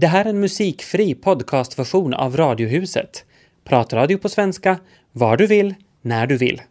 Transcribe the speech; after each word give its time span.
Det 0.00 0.06
här 0.06 0.24
är 0.24 0.28
en 0.28 0.40
musikfri 0.40 1.14
podcastversion 1.14 2.14
av 2.14 2.36
Radiohuset. 2.36 3.24
Pratradio 3.64 4.18
på 4.18 4.28
svenska, 4.28 4.78
var 5.12 5.36
du 5.36 5.46
vill, 5.46 5.74
när 6.02 6.26
du 6.26 6.36
vill. 6.36 6.62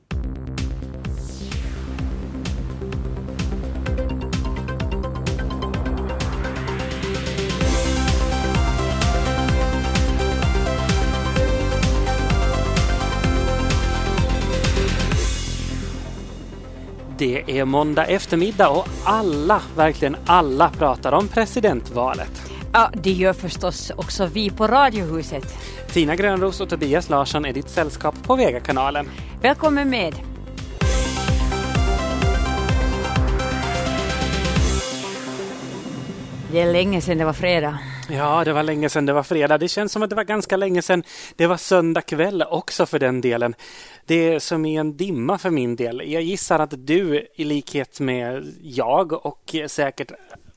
Det 17.18 17.60
är 17.60 17.66
måndag 17.66 18.06
eftermiddag 18.06 18.70
och 18.70 18.88
alla, 19.04 19.62
verkligen 19.76 20.16
alla, 20.26 20.70
pratar 20.70 21.12
om 21.12 21.28
presidentvalet. 21.28 22.49
Ja, 22.74 22.92
det 22.94 23.12
gör 23.12 23.34
förstås 23.34 23.92
också 23.96 24.26
vi 24.26 24.50
på 24.50 24.68
Radiohuset. 24.68 25.58
Tina 25.94 26.16
Grönros 26.16 26.62
och 26.62 26.70
Tobias 26.70 27.10
Larsson 27.10 27.46
är 27.46 27.54
ditt 27.54 27.70
sällskap 27.70 28.24
på 28.24 28.36
Vegakanalen. 28.36 29.10
Välkommen 29.42 29.90
med! 29.90 30.14
Det 36.52 36.62
är 36.62 36.74
länge 36.74 37.02
sedan 37.02 37.18
det 37.18 37.26
var 37.26 37.34
fredag. 37.34 37.80
Ja, 38.10 38.44
det 38.44 38.54
var 38.54 38.64
länge 38.64 38.90
sedan 38.90 39.06
det 39.06 39.14
var 39.14 39.24
fredag. 39.24 39.58
Det 39.58 39.68
känns 39.68 39.92
som 39.92 40.04
att 40.04 40.10
det 40.10 40.16
var 40.16 40.24
ganska 40.24 40.58
länge 40.58 40.82
sedan 40.82 41.04
det 41.36 41.48
var 41.48 41.58
söndag 41.58 42.02
kväll 42.02 42.44
också 42.50 42.86
för 42.86 43.00
den 43.00 43.22
delen. 43.22 43.56
Det 44.06 44.34
är 44.34 44.40
som 44.40 44.66
i 44.66 44.76
en 44.76 44.98
dimma 44.98 45.38
för 45.38 45.50
min 45.50 45.76
del. 45.76 46.02
Jag 46.06 46.22
gissar 46.22 46.60
att 46.60 46.88
du 46.88 47.28
i 47.36 47.44
likhet 47.44 48.00
med 48.00 48.54
jag 48.62 49.26
och 49.26 49.56
säkert 49.68 50.12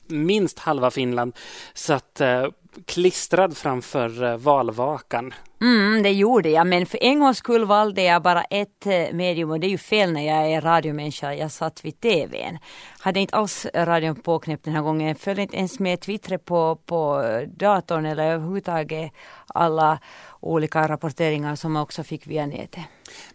minst 0.07 0.59
halva 0.59 0.91
Finland 0.91 1.35
satt 1.73 2.21
eh, 2.21 2.45
klistrad 2.85 3.57
framför 3.57 4.23
eh, 4.23 4.37
valvakan. 4.37 5.33
Mm, 5.61 6.03
det 6.03 6.11
gjorde 6.11 6.49
jag, 6.49 6.67
men 6.67 6.85
för 6.85 7.03
en 7.03 7.19
gångs 7.19 7.37
skull 7.37 7.65
valde 7.65 8.03
jag 8.03 8.21
bara 8.21 8.43
ett 8.43 8.85
eh, 8.85 9.13
medium 9.13 9.51
och 9.51 9.59
det 9.59 9.67
är 9.67 9.69
ju 9.69 9.77
fel 9.77 10.13
när 10.13 10.27
jag 10.27 10.51
är 10.51 10.61
radiomänniska. 10.61 11.33
Jag 11.33 11.51
satt 11.51 11.85
vid 11.85 11.99
TVn. 11.99 12.57
Hade 12.99 13.19
inte 13.19 13.35
alls 13.35 13.67
radion 13.73 14.15
påknäppt 14.15 14.65
den 14.65 14.73
här 14.73 14.81
gången. 14.81 15.07
Jag 15.07 15.19
följde 15.19 15.41
inte 15.41 15.57
ens 15.57 15.79
med 15.79 16.01
Twitter 16.01 16.37
på, 16.37 16.75
på 16.85 17.23
eh, 17.23 17.47
datorn 17.47 18.05
eller 18.05 18.31
överhuvudtaget 18.31 19.11
alla 19.47 19.99
olika 20.43 20.87
rapporteringar 20.87 21.55
som 21.55 21.75
också 21.75 22.03
fick 22.03 22.27
via 22.27 22.45
nätet. 22.45 22.83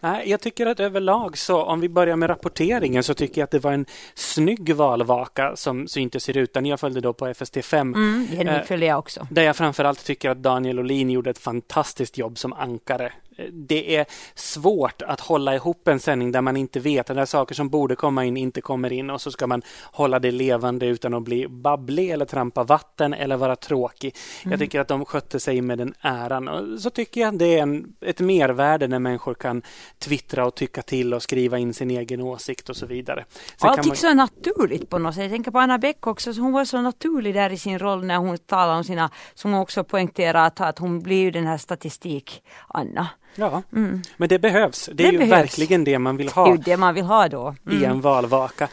Nej, 0.00 0.30
jag 0.30 0.40
tycker 0.40 0.66
att 0.66 0.80
överlag 0.80 1.38
så 1.38 1.62
om 1.62 1.80
vi 1.80 1.88
börjar 1.88 2.16
med 2.16 2.30
rapporteringen 2.30 3.02
så 3.02 3.14
tycker 3.14 3.40
jag 3.40 3.44
att 3.44 3.50
det 3.50 3.58
var 3.58 3.72
en 3.72 3.86
snygg 4.14 4.74
valvaka 4.74 5.56
som 5.56 5.88
syntes 5.88 6.28
i 6.28 6.32
rutan. 6.32 6.66
Jag 6.66 6.80
följde 6.80 7.00
då 7.00 7.12
på 7.12 7.26
FST5. 7.26 7.80
Mm, 7.80 8.26
den 8.30 8.48
eh, 8.48 8.62
följde 8.62 8.86
jag 8.86 8.98
också. 8.98 9.26
Där 9.30 9.42
jag 9.42 9.56
framförallt 9.56 10.04
tycker 10.04 10.30
att 10.30 10.42
Daniel 10.42 10.78
Olin 10.78 11.10
gjorde 11.10 11.30
ett 11.30 11.38
fantastiskt 11.38 12.18
jobb 12.18 12.38
som 12.38 12.52
ankare 12.52 13.12
det 13.52 13.96
är 13.96 14.06
svårt 14.34 15.02
att 15.02 15.20
hålla 15.20 15.54
ihop 15.54 15.88
en 15.88 16.00
sändning 16.00 16.32
där 16.32 16.40
man 16.40 16.56
inte 16.56 16.80
vet, 16.80 17.08
när 17.08 17.24
saker 17.24 17.54
som 17.54 17.68
borde 17.68 17.96
komma 17.96 18.24
in 18.24 18.36
inte 18.36 18.60
kommer 18.60 18.92
in 18.92 19.10
och 19.10 19.20
så 19.20 19.30
ska 19.30 19.46
man 19.46 19.62
hålla 19.84 20.18
det 20.18 20.30
levande 20.30 20.86
utan 20.86 21.14
att 21.14 21.22
bli 21.22 21.48
babblig 21.48 22.10
eller 22.10 22.24
trampa 22.24 22.64
vatten 22.64 23.14
eller 23.14 23.36
vara 23.36 23.56
tråkig. 23.56 24.16
Mm. 24.42 24.50
Jag 24.52 24.60
tycker 24.60 24.80
att 24.80 24.88
de 24.88 25.04
skötte 25.04 25.40
sig 25.40 25.60
med 25.60 25.78
den 25.78 25.94
äran 26.00 26.48
och 26.48 26.80
så 26.80 26.90
tycker 26.90 27.20
jag 27.20 27.38
det 27.38 27.58
är 27.58 27.62
en, 27.62 27.94
ett 28.00 28.20
mervärde 28.20 28.88
när 28.88 28.98
människor 28.98 29.34
kan 29.34 29.62
twittra 29.98 30.46
och 30.46 30.54
tycka 30.54 30.82
till 30.82 31.14
och 31.14 31.22
skriva 31.22 31.58
in 31.58 31.74
sin 31.74 31.90
egen 31.90 32.20
åsikt 32.20 32.68
och 32.68 32.76
så 32.76 32.86
vidare. 32.86 33.24
Sen 33.56 33.70
Allt 33.70 33.78
gick 33.78 33.86
man... 33.86 33.96
så 33.96 34.14
naturligt 34.14 34.90
på 34.90 34.98
något 34.98 35.14
sätt. 35.14 35.22
Jag 35.22 35.32
tänker 35.32 35.50
på 35.50 35.58
Anna 35.58 35.78
Bäck 35.78 36.06
också, 36.06 36.32
hon 36.32 36.52
var 36.52 36.64
så 36.64 36.80
naturlig 36.80 37.34
där 37.34 37.50
i 37.50 37.58
sin 37.58 37.78
roll 37.78 38.04
när 38.04 38.16
hon 38.16 38.38
talade 38.38 38.78
om 38.78 38.84
sina, 38.84 39.10
som 39.34 39.52
hon 39.52 39.60
också 39.60 39.84
poängterade 39.84 40.44
att, 40.44 40.60
att 40.60 40.78
hon 40.78 41.00
blir 41.00 41.32
den 41.32 41.46
här 41.46 41.58
statistik-Anna. 41.58 43.08
Ja, 43.34 43.62
mm. 43.72 44.02
men 44.16 44.28
det 44.28 44.38
behövs. 44.38 44.86
Det, 44.86 44.92
det 44.94 45.06
är 45.06 45.12
ju 45.12 45.18
behövs. 45.18 45.32
verkligen 45.32 45.84
det 45.84 45.98
man 45.98 46.16
vill 46.16 46.28
ha. 46.28 46.44
Det 46.46 46.52
är 46.52 46.64
det 46.64 46.76
man 46.76 46.94
vill 46.94 47.04
ha 47.04 47.28
då. 47.28 47.54
Mm. 47.66 47.82
I 47.82 47.84
en 47.84 48.00
valvaka. 48.00 48.68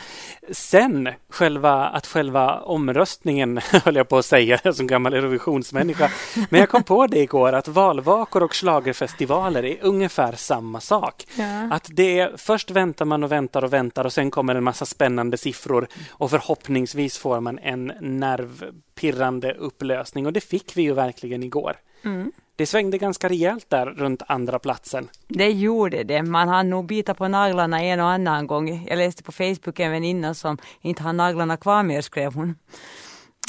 Sen 0.51 1.09
själva, 1.29 1.85
att 1.85 2.07
själva 2.07 2.59
omröstningen, 2.59 3.57
höll 3.83 3.95
jag 3.95 4.09
på 4.09 4.17
att 4.17 4.25
säga 4.25 4.59
som 4.73 4.87
gammal 4.87 5.13
Eurovisionsmänniska. 5.13 6.11
Men 6.49 6.59
jag 6.59 6.69
kom 6.69 6.83
på 6.83 7.07
det 7.07 7.19
igår 7.19 7.53
att 7.53 7.67
valvakor 7.67 8.43
och 8.43 8.55
slagerfestivaler 8.55 9.65
är 9.65 9.77
ungefär 9.81 10.33
samma 10.33 10.79
sak. 10.79 11.25
Ja. 11.37 11.67
Att 11.71 11.89
det 11.91 12.19
är, 12.19 12.37
först 12.37 12.71
väntar 12.71 13.05
man 13.05 13.23
och 13.23 13.31
väntar 13.31 13.63
och 13.63 13.73
väntar 13.73 14.05
och 14.05 14.13
sen 14.13 14.31
kommer 14.31 14.55
en 14.55 14.63
massa 14.63 14.85
spännande 14.85 15.37
siffror 15.37 15.87
och 16.09 16.29
förhoppningsvis 16.29 17.17
får 17.17 17.39
man 17.39 17.59
en 17.59 17.91
nervpirrande 18.01 19.53
upplösning 19.53 20.25
och 20.25 20.33
det 20.33 20.41
fick 20.41 20.77
vi 20.77 20.81
ju 20.81 20.93
verkligen 20.93 21.43
igår. 21.43 21.75
Mm 22.05 22.31
det 22.55 22.65
svängde 22.65 22.97
ganska 22.97 23.29
rejält 23.29 23.69
där 23.69 23.85
runt 23.85 24.21
andra 24.27 24.59
platsen. 24.59 25.09
Det 25.27 25.49
gjorde 25.49 26.03
det. 26.03 26.23
Man 26.23 26.47
hann 26.47 26.69
nog 26.69 26.85
bita 26.85 27.13
på 27.13 27.27
naglarna 27.27 27.81
en 27.81 27.99
och 27.99 28.09
annan 28.09 28.47
gång. 28.47 28.85
Jag 28.89 28.97
läste 28.97 29.23
på 29.23 29.31
Facebook 29.31 29.79
en 29.79 29.91
väninna 29.91 30.33
som 30.33 30.57
inte 30.81 31.03
har 31.03 31.13
naglarna 31.13 31.57
kvar 31.57 31.83
mer, 31.83 32.01
skrev 32.01 32.33
hon. 32.33 32.55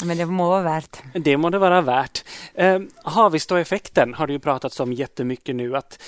Men 0.05 0.17
det 0.17 0.25
må 0.25 0.49
vara 0.49 0.61
värt. 0.61 0.97
Det 1.13 1.37
må 1.37 1.49
det 1.49 1.57
vara 1.57 1.81
värt. 1.81 2.25
Eh, 2.53 2.79
Havistå-effekten 3.03 4.13
har 4.13 4.27
det 4.27 4.33
ju 4.33 4.39
pratats 4.39 4.79
om 4.79 4.93
jättemycket 4.93 5.55
nu. 5.55 5.75
Att, 5.75 6.03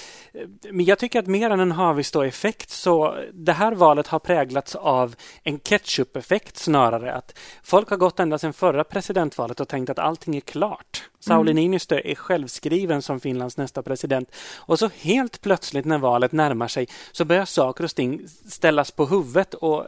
men 0.72 0.86
jag 0.86 1.00
tycker 1.00 1.20
att 1.20 1.28
mer 1.28 1.50
än 1.50 1.60
en 1.60 1.72
Havistå-effekt 1.72 2.70
så 2.70 3.16
det 3.34 3.54
här 3.54 3.72
valet 3.72 4.08
har 4.08 4.20
präglats 4.20 4.76
av 4.76 5.16
en 5.44 5.60
ketchup-effekt 5.60 6.58
snarare. 6.58 7.14
Att 7.14 7.38
folk 7.64 7.90
har 7.90 7.98
gått 7.98 8.20
ända 8.20 8.38
sedan 8.38 8.54
förra 8.54 8.84
presidentvalet 8.84 9.60
och 9.60 9.68
tänkt 9.68 9.90
att 9.90 10.00
allting 10.00 10.36
är 10.36 10.40
klart. 10.40 11.10
Sauli 11.20 11.52
mm. 11.52 11.62
Niinistö 11.62 12.02
är 12.06 12.16
självskriven 12.16 13.02
som 13.02 13.20
Finlands 13.20 13.58
nästa 13.58 13.84
president. 13.84 14.36
Och 14.58 14.80
så 14.80 14.90
helt 15.02 15.42
plötsligt 15.42 15.86
när 15.86 15.98
valet 15.98 16.32
närmar 16.32 16.68
sig 16.68 16.88
så 17.12 17.26
börjar 17.26 17.46
saker 17.46 17.84
och 17.84 17.96
ting 17.96 18.28
ställas 18.28 18.92
på 18.92 19.06
huvudet 19.06 19.54
och 19.54 19.86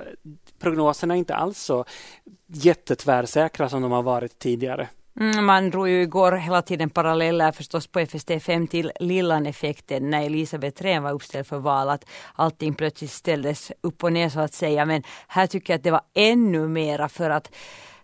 prognoserna 0.60 1.14
är 1.14 1.18
inte 1.18 1.36
alls 1.36 1.60
så 1.60 1.86
jättetvärsäkra 2.48 3.70
som 3.70 3.82
de 3.82 3.92
har 3.92 4.04
varit 4.04 4.40
tidigare. 4.40 4.90
Mm, 5.22 5.46
man 5.46 5.70
drog 5.70 5.90
ju 5.90 6.02
igår 6.02 6.32
hela 6.32 6.62
tiden 6.62 6.90
paralleller 6.90 7.52
förstås 7.52 7.88
på 7.88 8.00
FST5 8.00 8.68
till 8.68 8.92
Lillan-effekten 9.00 10.10
när 10.10 10.26
Elisabeth 10.26 10.84
Rehn 10.84 11.04
var 11.04 11.12
uppställd 11.12 11.48
för 11.48 11.60
val. 11.60 11.90
Att 11.90 12.06
allting 12.36 12.74
plötsligt 12.74 13.12
ställdes 13.12 13.72
upp 13.82 14.04
och 14.04 14.14
ner 14.14 14.30
så 14.30 14.40
att 14.40 14.54
säga. 14.54 14.86
Men 14.86 15.04
här 15.28 15.48
tycker 15.48 15.74
jag 15.74 15.78
att 15.78 15.84
det 15.84 15.92
var 15.92 16.02
ännu 16.14 16.68
mera 16.68 17.10
för 17.10 17.30
att 17.30 17.52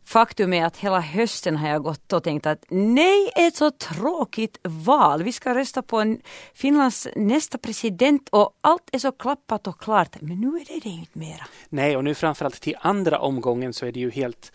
Faktum 0.07 0.53
är 0.53 0.65
att 0.65 0.77
hela 0.77 0.99
hösten 0.99 1.57
har 1.57 1.69
jag 1.69 1.83
gått 1.83 2.13
och 2.13 2.23
tänkt 2.23 2.45
att 2.45 2.65
nej, 2.69 3.31
ett 3.35 3.55
så 3.55 3.71
tråkigt 3.71 4.59
val. 4.63 5.23
Vi 5.23 5.31
ska 5.31 5.55
rösta 5.55 5.81
på 5.81 5.99
en 5.99 6.19
Finlands 6.53 7.07
nästa 7.15 7.57
president 7.57 8.29
och 8.29 8.51
allt 8.61 8.89
är 8.91 8.99
så 8.99 9.11
klappat 9.11 9.67
och 9.67 9.81
klart. 9.81 10.21
Men 10.21 10.41
nu 10.41 10.47
är 10.47 10.65
det 10.73 10.79
det 10.83 10.89
inte 10.89 11.19
mera. 11.19 11.45
Nej, 11.69 11.97
och 11.97 12.03
nu 12.03 12.15
framförallt 12.15 12.61
till 12.61 12.75
andra 12.79 13.19
omgången 13.19 13.73
så 13.73 13.85
är 13.85 13.91
det 13.91 13.99
ju 13.99 14.11
helt 14.11 14.51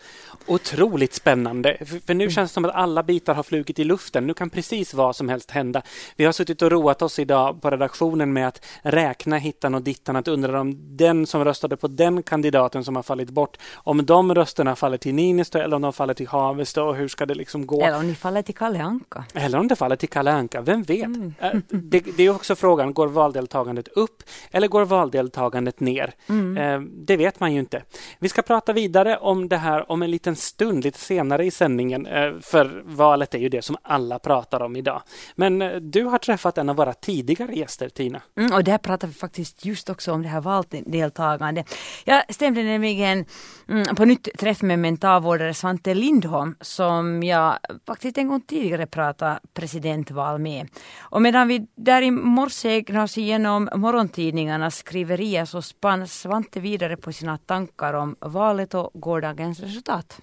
otroligt 0.47 1.13
spännande. 1.13 1.77
För, 1.79 1.85
för 1.85 2.13
nu 2.13 2.23
mm. 2.23 2.31
känns 2.31 2.51
det 2.51 2.53
som 2.53 2.65
att 2.65 2.75
alla 2.75 3.03
bitar 3.03 3.33
har 3.33 3.43
flugit 3.43 3.79
i 3.79 3.83
luften. 3.83 4.27
Nu 4.27 4.33
kan 4.33 4.49
precis 4.49 4.93
vad 4.93 5.15
som 5.15 5.29
helst 5.29 5.51
hända. 5.51 5.81
Vi 6.15 6.25
har 6.25 6.31
suttit 6.31 6.61
och 6.61 6.71
roat 6.71 7.01
oss 7.01 7.19
idag 7.19 7.61
på 7.61 7.69
redaktionen 7.69 8.33
med 8.33 8.47
att 8.47 8.65
räkna 8.81 9.37
hittan 9.37 9.75
och 9.75 9.81
dittan, 9.81 10.15
att 10.15 10.27
undra 10.27 10.61
om 10.61 10.97
den 10.97 11.27
som 11.27 11.45
röstade 11.45 11.77
på 11.77 11.87
den 11.87 12.23
kandidaten 12.23 12.83
som 12.83 12.95
har 12.95 13.03
fallit 13.03 13.29
bort, 13.29 13.57
om 13.73 14.05
de 14.05 14.35
rösterna 14.35 14.75
faller 14.75 14.97
till 14.97 15.15
Nini 15.15 15.42
Niinistö 15.43 15.63
eller 15.63 15.75
om 15.75 15.81
de 15.81 15.93
faller 15.93 16.13
till 16.13 16.27
Havestö 16.27 16.81
och 16.81 16.95
hur 16.95 17.07
ska 17.07 17.25
det 17.25 17.35
liksom 17.35 17.67
gå? 17.67 17.81
Eller 17.81 17.97
om 17.97 18.07
de 18.07 18.15
faller 18.15 18.41
till 18.41 18.55
Kalle 18.55 18.83
Anka. 18.83 19.25
Eller 19.33 19.59
om 19.59 19.67
det 19.67 19.75
faller 19.75 19.95
till 19.95 20.09
Kalle 20.09 20.31
Anka, 20.31 20.61
vem 20.61 20.83
vet? 20.83 21.05
Mm. 21.05 21.33
Äh, 21.39 21.51
det, 21.69 21.99
det, 22.17 22.23
är 22.23 22.35
också 22.35 22.55
frågan, 22.55 22.93
går 22.93 23.07
valdeltagandet 23.07 23.87
upp 23.87 24.23
eller 24.51 24.67
går 24.67 24.85
valdeltagandet 24.85 25.79
ner? 25.79 26.13
Mm. 26.29 26.57
Eh, 26.57 26.81
det 27.05 27.17
vet 27.17 27.39
man 27.39 27.53
ju 27.53 27.59
inte. 27.59 27.83
Vi 28.19 28.29
ska 28.29 28.41
prata 28.41 28.73
vidare 28.73 29.17
om 29.17 29.49
det 29.49 29.57
här 29.57 29.91
om 29.91 30.01
en 30.01 30.11
liten 30.11 30.35
stund, 30.35 30.83
lite 30.83 30.99
senare 30.99 31.45
i 31.45 31.51
sändningen, 31.51 32.05
eh, 32.05 32.31
för 32.41 32.83
valet 32.85 33.35
är 33.35 33.39
ju 33.39 33.49
det 33.49 33.61
som 33.61 33.77
alla 33.83 34.19
pratar 34.19 34.61
om 34.61 34.75
idag. 34.75 35.01
Men 35.35 35.61
eh, 35.61 35.75
du 35.75 36.03
har 36.03 36.17
träffat 36.17 36.57
en 36.57 36.69
av 36.69 36.75
våra 36.75 36.93
tidigare 36.93 37.53
gäster, 37.53 37.89
Tina. 37.89 38.21
Mm, 38.37 38.53
och 38.53 38.63
där 38.63 38.77
pratar 38.77 39.07
vi 39.07 39.13
faktiskt 39.13 39.65
just 39.65 39.89
också 39.89 40.11
om 40.11 40.21
det 40.21 40.29
här 40.29 40.41
valdeltagandet. 40.41 41.65
Jag 42.05 42.23
stämde 42.29 42.63
nämligen 42.63 43.25
mm, 43.69 43.95
på 43.95 44.05
nytt 44.05 44.29
träff 44.37 44.61
med 44.61 44.79
mentalvård 44.79 45.32
sjukvårdare 45.33 45.53
Svante 45.53 45.93
Lindholm 45.93 46.55
som 46.61 47.23
jag 47.23 47.57
faktiskt 47.87 48.17
en 48.17 48.27
gång 48.27 48.41
tidigare 48.41 48.85
pratade 48.85 49.39
presidentval 49.53 50.39
med. 50.39 50.67
Och 51.11 51.21
medan 51.21 51.47
vi 51.47 51.67
där 51.75 52.01
i 52.01 52.11
morse 52.11 52.77
ägnade 52.77 53.03
oss 53.03 53.17
igenom 53.17 53.69
morgontidningarnas 53.75 54.77
skriverier 54.77 55.45
så 55.45 55.61
spann 55.61 56.07
Svante 56.07 56.59
vidare 56.59 56.97
på 56.97 57.11
sina 57.11 57.37
tankar 57.37 57.93
om 57.93 58.15
valet 58.19 58.73
och 58.73 58.91
gårdagens 58.93 59.59
resultat. 59.59 60.19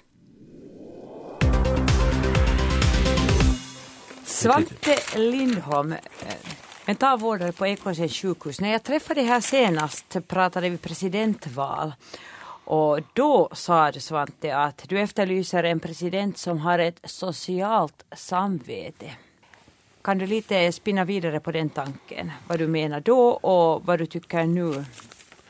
Svante 4.25 4.97
Lindholm, 5.17 5.93
eh, 5.93 5.99
mentalvårdare 6.87 7.53
på 7.53 7.67
EKC 7.67 8.09
sjukhus. 8.09 8.61
När 8.61 8.73
jag 8.73 8.83
träffade 8.83 9.21
dig 9.21 9.29
här 9.29 9.41
senast 9.41 10.29
pratade 10.29 10.71
vi 10.71 10.79
presidentval. 10.79 11.93
Och 12.71 13.01
då 13.13 13.49
sa 13.53 13.91
du 13.91 14.01
Svante 14.01 14.57
att 14.57 14.85
du 14.89 15.01
efterlyser 15.01 15.65
en 15.65 15.81
president 15.81 16.39
som 16.39 16.59
har 16.59 16.79
ett 16.79 17.01
socialt 17.05 18.05
samvete. 18.17 19.11
Kan 20.03 20.19
du 20.19 20.27
lite 20.27 20.73
spinna 20.73 21.05
vidare 21.05 21.41
på 21.41 21.53
den 21.53 21.69
tanken? 21.69 22.31
Vad 22.49 22.59
du 22.59 22.67
menar 22.67 23.01
då 23.01 23.29
och 23.29 23.87
vad 23.87 23.99
du 23.99 24.07
tycker 24.07 24.45
nu 24.45 24.85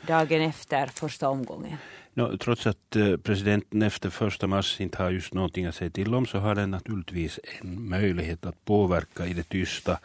dagen 0.07 0.41
efter 0.41 0.87
första 0.87 1.29
omgången? 1.29 1.77
No, 2.13 2.37
trots 2.37 2.67
att 2.67 2.95
eh, 2.95 3.17
presidenten 3.17 3.81
efter 3.81 4.09
första 4.09 4.47
mars 4.47 4.81
inte 4.81 5.03
har 5.03 5.11
just 5.11 5.33
någonting 5.33 5.65
att 5.65 5.75
säga 5.75 5.89
till 5.89 6.15
om 6.15 6.25
så 6.25 6.37
har 6.37 6.55
den 6.55 6.71
naturligtvis 6.71 7.39
en 7.61 7.89
möjlighet 7.89 8.45
att 8.45 8.65
påverka 8.65 9.25
i 9.25 9.33
det 9.33 9.49
tysta 9.49 9.99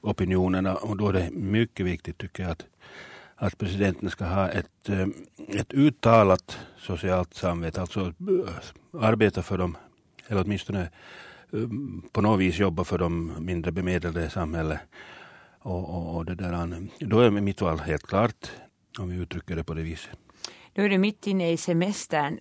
opinionerna 0.00 0.74
och 0.74 0.96
då 0.96 1.08
är 1.08 1.12
det 1.12 1.30
mycket 1.30 1.86
viktigt 1.86 2.18
tycker 2.18 2.42
jag 2.42 2.52
att, 2.52 2.64
att 3.36 3.58
presidenten 3.58 4.10
ska 4.10 4.24
ha 4.24 4.48
ett, 4.48 4.88
eh, 4.88 5.06
ett 5.48 5.72
uttalat 5.72 6.58
socialt 6.76 7.34
samvete, 7.34 7.80
alltså 7.80 8.00
eh, 8.00 9.02
arbeta 9.02 9.42
för 9.42 9.58
dem, 9.58 9.76
eller 10.26 10.42
åtminstone 10.42 10.80
eh, 11.52 11.68
på 12.12 12.20
något 12.20 12.40
vis 12.40 12.58
jobba 12.58 12.84
för 12.84 12.98
de 12.98 13.32
mindre 13.38 13.72
bemedlade 13.72 14.24
i 14.26 14.30
samhället. 14.30 14.80
Och, 15.58 15.88
och, 15.88 16.16
och 16.16 16.24
det 16.24 16.34
där, 16.34 16.88
då 16.98 17.20
är 17.20 17.30
mitt 17.30 17.60
val 17.60 17.78
helt 17.78 18.06
klart, 18.06 18.50
om 18.98 19.08
vi 19.08 19.16
uttrycker 19.16 19.56
det 19.56 19.64
på 19.64 19.74
det 19.74 19.82
viset. 19.82 20.18
Nu 20.74 20.84
är 20.84 20.88
du 20.88 20.98
mitt 20.98 21.26
inne 21.26 21.52
i 21.52 21.56
semestern. 21.56 22.38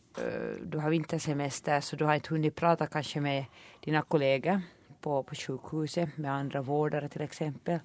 Du 0.63 0.77
har 0.77 0.89
vintersemester 0.89 1.81
så 1.81 1.95
du 1.95 2.05
har 2.05 2.15
inte 2.15 2.29
hunnit 2.29 2.55
prata 2.55 2.87
kanske 2.87 3.21
med 3.21 3.45
dina 3.79 4.01
kollegor 4.01 4.61
på, 5.01 5.23
på 5.23 5.35
sjukhuset 5.35 6.17
med 6.17 6.31
andra 6.31 6.61
vårdare 6.61 7.09
till 7.09 7.21
exempel. 7.21 7.79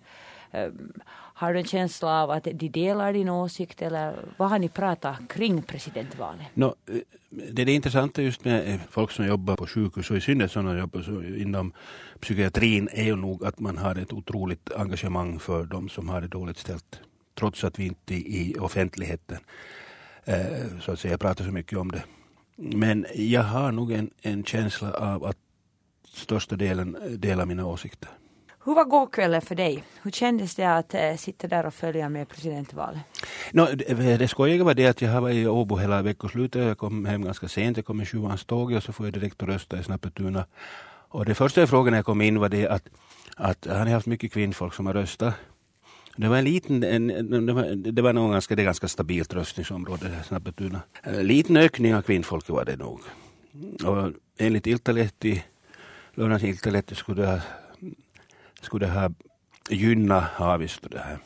Ehm, 0.51 0.93
har 1.11 1.53
du 1.53 1.59
en 1.59 1.65
känsla 1.65 2.23
av 2.23 2.31
att 2.31 2.45
de 2.45 2.69
delar 2.69 3.13
din 3.13 3.29
åsikt 3.29 3.83
eller 3.83 4.15
vad 4.37 4.51
har 4.51 4.59
ni 4.59 4.69
pratat 4.69 5.17
kring 5.29 5.63
presidentvalet? 5.63 6.47
No, 6.55 6.65
eh, 6.65 7.01
det 7.29 7.63
är 7.63 7.67
det 7.67 7.73
intressanta 7.73 8.23
just 8.23 8.45
med 8.45 8.75
eh, 8.75 8.81
folk 8.91 9.11
som 9.11 9.27
jobbar 9.27 9.57
på 9.57 9.67
sjukhus 9.67 10.11
och 10.11 10.17
i 10.17 10.21
synnerhet 10.21 10.53
sådana 10.53 10.71
som 10.71 10.79
jobbar 10.79 11.37
inom 11.37 11.73
psykiatrin 12.21 12.89
är 12.93 13.05
ju 13.05 13.17
nog 13.17 13.45
att 13.45 13.61
man 13.61 13.79
har 13.79 13.97
ett 13.97 14.13
otroligt 14.13 14.73
engagemang 14.73 15.39
för 15.39 15.65
de 15.65 15.89
som 15.89 16.09
har 16.09 16.21
det 16.21 16.29
dåligt 16.29 16.59
ställt. 16.59 17.01
Trots 17.35 17.65
att 17.65 17.79
vi 17.79 17.87
inte 17.87 18.15
i 18.15 18.57
offentligheten 18.61 19.39
eh, 20.25 20.81
så 20.81 20.93
att 20.93 21.01
säga 21.01 21.19
pratar 21.19 21.45
så 21.45 21.53
mycket 21.53 21.79
om 21.79 21.93
det. 21.93 22.03
Men 22.57 23.07
jag 23.15 23.43
har 23.43 23.73
nog 23.73 23.93
en, 23.93 24.11
en 24.23 24.45
känsla 24.45 24.93
av 24.93 25.25
att 25.25 25.39
största 26.05 26.57
delen 26.57 26.97
delar 27.11 27.47
mina 27.47 27.67
åsikter. 27.67 28.11
Hur 28.67 28.75
var 28.75 28.85
gårkvällen 28.85 29.43
för 29.43 29.55
dig? 29.55 29.85
Hur 30.03 30.11
kändes 30.11 30.55
det 30.55 30.65
att 30.65 30.95
äh, 30.95 31.17
sitta 31.17 31.49
där 31.49 31.67
och 31.67 31.75
följa 31.75 32.09
med 32.09 32.29
presidentvalet? 32.29 33.01
No, 33.53 33.67
det, 33.75 33.91
eh, 33.91 34.19
det 34.19 34.29
skojiga 34.29 34.65
var 34.65 34.75
det 34.75 34.87
att 34.87 35.03
jag 35.03 35.21
var 35.21 35.31
i 35.31 35.47
Åbo 35.47 35.77
hela 35.77 36.03
veckoslutet. 36.03 36.67
Jag 36.67 36.79
kom 36.79 37.05
hem 37.05 37.25
ganska 37.25 37.49
sent. 37.49 37.77
Jag 37.77 37.87
kom 37.87 37.97
med 37.97 38.09
sjuans 38.09 38.45
tåg 38.45 38.73
och 38.73 38.83
så 38.83 38.93
får 38.93 39.07
jag 39.07 39.13
direkt 39.13 39.43
och 39.43 39.49
rösta 39.49 39.79
i 39.79 39.83
Snappetuna. 39.83 40.47
Och 41.09 41.25
det 41.25 41.35
första 41.35 41.61
jag 41.61 41.69
frågade 41.69 41.91
när 41.91 41.99
jag 41.99 42.05
kom 42.05 42.21
in 42.21 42.41
var 42.41 42.49
det 42.49 42.69
att, 42.69 42.89
att 43.37 43.67
har 43.67 43.85
ni 43.85 43.91
haft 43.91 44.07
mycket 44.07 44.33
kvinnfolk 44.33 44.75
som 44.75 44.87
har 44.87 44.95
röstat? 44.95 45.35
Det 46.17 46.29
var 46.29 46.37
en 46.37 46.45
liten, 46.45 46.83
en, 46.83 47.47
det 47.47 47.53
var, 47.53 47.93
det 47.93 48.03
var 48.03 48.13
nog 48.13 48.33
ganska, 48.33 48.57
det 48.57 48.65
ganska 48.65 48.89
stabilt 48.89 49.35
röstningsområde, 49.35 50.23
Snappetuna. 50.25 50.81
En 51.03 51.15
eh, 51.15 51.23
liten 51.23 51.57
ökning 51.57 51.95
av 51.95 52.03
kvinnfolket 52.03 52.51
var 52.51 52.65
det 52.65 52.77
nog. 52.77 53.01
Och 53.85 54.13
enligt 54.39 54.67
Iltalehti, 54.67 55.45
Lördags 56.15 56.45
Iltalehti 56.45 56.95
skulle 56.95 57.23
det 57.23 57.29
ha, 57.29 57.41
skulle 58.67 58.87
det 58.87 58.93
ha 58.93 59.11
gynnat 59.71 60.25
Haavisto 60.25 60.89
det 60.89 60.99
här. 60.99 61.19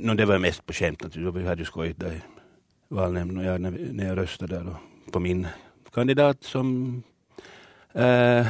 No, 0.00 0.14
det 0.14 0.24
var 0.24 0.38
mest 0.38 0.66
på 0.66 0.72
skämt 0.72 1.02
naturligtvis. 1.02 1.42
Vi 1.42 1.48
hade 1.48 1.62
ju 1.62 1.66
skojit 1.66 2.00
där 2.00 2.12
i 2.12 2.22
valnämnden 2.88 3.38
och 3.38 3.44
jag, 3.44 3.60
när, 3.60 3.70
när 3.92 4.06
jag 4.06 4.18
röstade 4.18 4.54
där 4.54 4.76
på 5.12 5.20
min 5.20 5.46
kandidat 5.94 6.42
som 6.42 7.02
äh, 7.92 8.46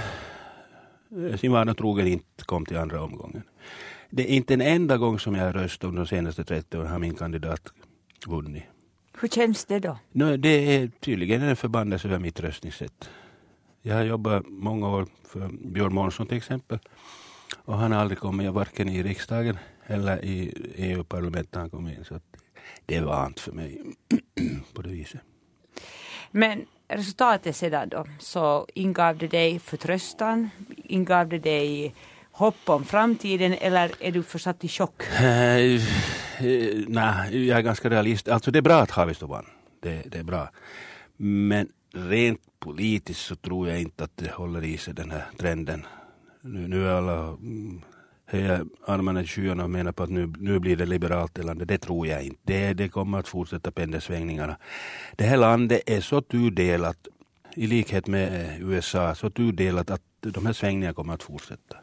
sin 1.40 1.52
vana 1.52 1.74
trogen 1.74 2.06
inte 2.06 2.44
kom 2.44 2.66
till 2.66 2.76
andra 2.76 3.02
omgången. 3.02 3.42
Det 4.10 4.22
är 4.22 4.36
inte 4.36 4.54
en 4.54 4.60
enda 4.60 4.96
gång 4.96 5.18
som 5.18 5.34
jag 5.34 5.44
har 5.44 5.52
röstat 5.52 5.88
under 5.88 6.02
de 6.02 6.08
senaste 6.08 6.44
30 6.44 6.78
åren 6.78 6.90
har 6.90 6.98
min 6.98 7.14
kandidat 7.14 7.72
vunnit. 8.26 8.64
Hur 9.20 9.28
känns 9.28 9.64
det 9.64 9.78
då? 9.78 9.98
No, 10.12 10.36
det 10.36 10.76
är 10.76 10.90
tydligen 11.00 11.42
en 11.42 11.56
förbannelse 11.56 12.08
över 12.08 12.18
mitt 12.18 12.40
röstningssätt. 12.40 13.10
Jag 13.86 13.94
har 13.94 14.04
jobbat 14.04 14.42
många 14.48 14.88
år 14.88 15.06
för 15.28 15.48
Björn 15.48 15.94
Månsson 15.94 16.26
till 16.26 16.36
exempel. 16.36 16.78
Och 17.64 17.78
han 17.78 17.92
har 17.92 18.00
aldrig 18.00 18.18
kommit, 18.18 18.52
varken 18.52 18.88
i 18.88 19.02
riksdagen 19.02 19.58
eller 19.86 20.24
i 20.24 20.52
EU-parlamentet 20.76 21.54
han 21.54 21.70
kom 21.70 21.88
in. 21.88 22.04
Så 22.04 22.20
det 22.86 22.96
är 22.96 23.02
vant 23.02 23.40
för 23.40 23.52
mig 23.52 23.82
på 24.74 24.82
det 24.82 24.88
viset. 24.88 25.20
Men 26.30 26.66
resultatet 26.88 27.56
sedan 27.56 27.88
då, 27.88 28.06
så 28.18 28.66
ingav 28.74 29.18
det 29.18 29.28
dig 29.28 29.58
förtröstan? 29.58 30.50
Ingav 30.76 31.28
det 31.28 31.38
dig 31.38 31.94
hopp 32.32 32.68
om 32.68 32.84
framtiden 32.84 33.52
eller 33.52 33.92
är 34.00 34.12
du 34.12 34.22
försatt 34.22 34.64
i 34.64 34.68
chock? 34.68 35.02
Uh, 36.40 36.84
Nej, 36.88 37.46
jag 37.46 37.58
är 37.58 37.62
ganska 37.62 37.90
realist. 37.90 38.28
Alltså 38.28 38.50
det 38.50 38.58
är 38.58 38.62
bra 38.62 38.80
att 38.80 38.90
Haavisto 38.90 39.26
vann. 39.26 39.46
Det, 39.82 40.02
det, 40.06 40.18
är 40.18 40.22
bra. 40.22 40.48
Men 41.16 41.68
rent 41.94 42.40
politiskt 42.58 43.20
så 43.20 43.36
tror 43.36 43.68
jag 43.68 43.80
inte 43.80 44.04
att 44.04 44.16
det 44.16 44.30
håller 44.30 44.64
i 44.64 44.78
sig 44.78 44.94
den 44.94 45.10
här 45.10 45.24
trenden. 45.38 45.86
Nu, 46.40 46.68
nu 46.68 46.88
är 46.88 46.92
alla 46.92 47.28
mm, 47.28 47.82
höjer 48.26 48.64
armarna 48.86 49.22
i 49.22 49.26
skyarna 49.26 49.64
och 49.64 49.70
menar 49.70 49.92
på 49.92 50.02
att 50.02 50.10
nu, 50.10 50.32
nu 50.38 50.58
blir 50.58 50.76
det 50.76 50.86
liberalt 50.86 51.38
i 51.38 51.42
landet. 51.42 51.68
Det 51.68 51.78
tror 51.78 52.06
jag 52.06 52.22
inte. 52.22 52.40
Det, 52.42 52.74
det 52.74 52.88
kommer 52.88 53.18
att 53.18 53.28
fortsätta 53.28 53.70
pendelsvängningarna. 53.70 54.56
Det 55.16 55.24
här 55.24 55.36
landet 55.36 55.82
är 55.86 56.00
så 56.00 56.20
tudelat, 56.20 57.08
i 57.56 57.66
likhet 57.66 58.06
med 58.06 58.44
eh, 58.44 58.62
USA, 58.62 59.14
så 59.14 59.30
tudelat 59.30 59.90
att 59.90 60.02
de 60.20 60.46
här 60.46 60.52
svängningarna 60.52 60.94
kommer 60.94 61.14
att 61.14 61.22
fortsätta 61.22 61.76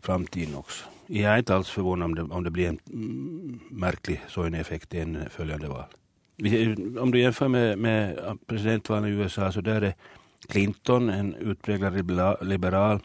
framtiden 0.00 0.54
också. 0.54 0.84
Jag 1.06 1.34
är 1.34 1.38
inte 1.38 1.54
alls 1.54 1.68
förvånad 1.70 2.04
om 2.04 2.14
det, 2.14 2.22
om 2.22 2.44
det 2.44 2.50
blir 2.50 2.68
en 2.68 2.78
mm, 2.92 3.60
märklig 3.70 4.20
Soine-effekt 4.28 4.94
i 4.94 4.98
en 4.98 5.30
följande 5.30 5.68
val. 5.68 5.84
Om 7.00 7.10
du 7.10 7.20
jämför 7.20 7.48
med, 7.48 7.78
med 7.78 8.18
presidentvalen 8.46 9.08
i 9.08 9.12
USA 9.12 9.52
så 9.52 9.60
där 9.60 9.82
är 9.82 9.94
Clinton 10.48 11.10
en 11.10 11.34
utpräglad 11.34 12.46
liberal 12.46 13.00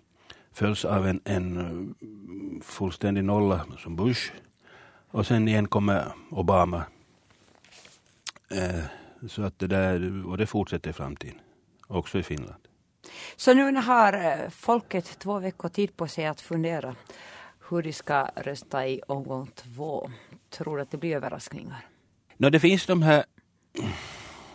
följs 0.53 0.85
av 0.85 1.07
en, 1.07 1.21
en 1.25 1.95
fullständig 2.62 3.24
nolla 3.24 3.65
som 3.77 3.95
Bush. 3.95 4.31
Och 5.12 5.27
sen 5.27 5.47
igen 5.47 5.68
kommer 5.68 6.13
Obama. 6.31 6.83
Eh, 8.51 8.83
så 9.30 9.44
att 9.44 9.59
det 9.59 9.68
där, 9.68 10.27
och 10.27 10.38
det 10.38 10.45
fortsätter 10.45 10.89
i 10.89 10.94
framtiden. 10.94 11.39
Också 11.88 12.19
i 12.19 12.24
Finland. 12.24 12.68
Så 13.36 13.53
nu 13.53 13.75
har 13.75 14.13
eh, 14.13 14.50
folket 14.50 15.19
två 15.19 15.39
veckor 15.39 15.69
tid 15.69 15.97
på 15.97 16.07
sig 16.07 16.25
att 16.25 16.41
fundera 16.41 16.96
hur 17.69 17.81
de 17.81 17.93
ska 17.93 18.27
rösta 18.36 18.88
i 18.88 19.01
omgång 19.07 19.48
två. 19.55 20.10
Tror 20.50 20.77
du 20.77 20.81
att 20.81 20.91
det 20.91 20.98
blir 20.98 21.15
överraskningar? 21.15 21.86
No, 22.38 22.50
det 22.50 22.60
finns 22.60 22.86
de 22.86 23.01
här, 23.01 23.24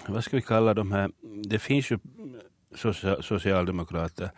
vad 0.07 0.25
ska 0.25 0.37
vi 0.37 0.43
kalla 0.43 0.75
de 0.75 0.93
här, 0.93 1.11
det 1.45 1.59
finns 1.59 1.91
ju 1.91 1.99
socialdemokrater, 3.21 4.31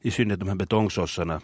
i 0.00 0.10
synnerhet 0.10 0.40
de 0.40 0.48
här 0.48 0.56
betongsossarna, 0.56 1.40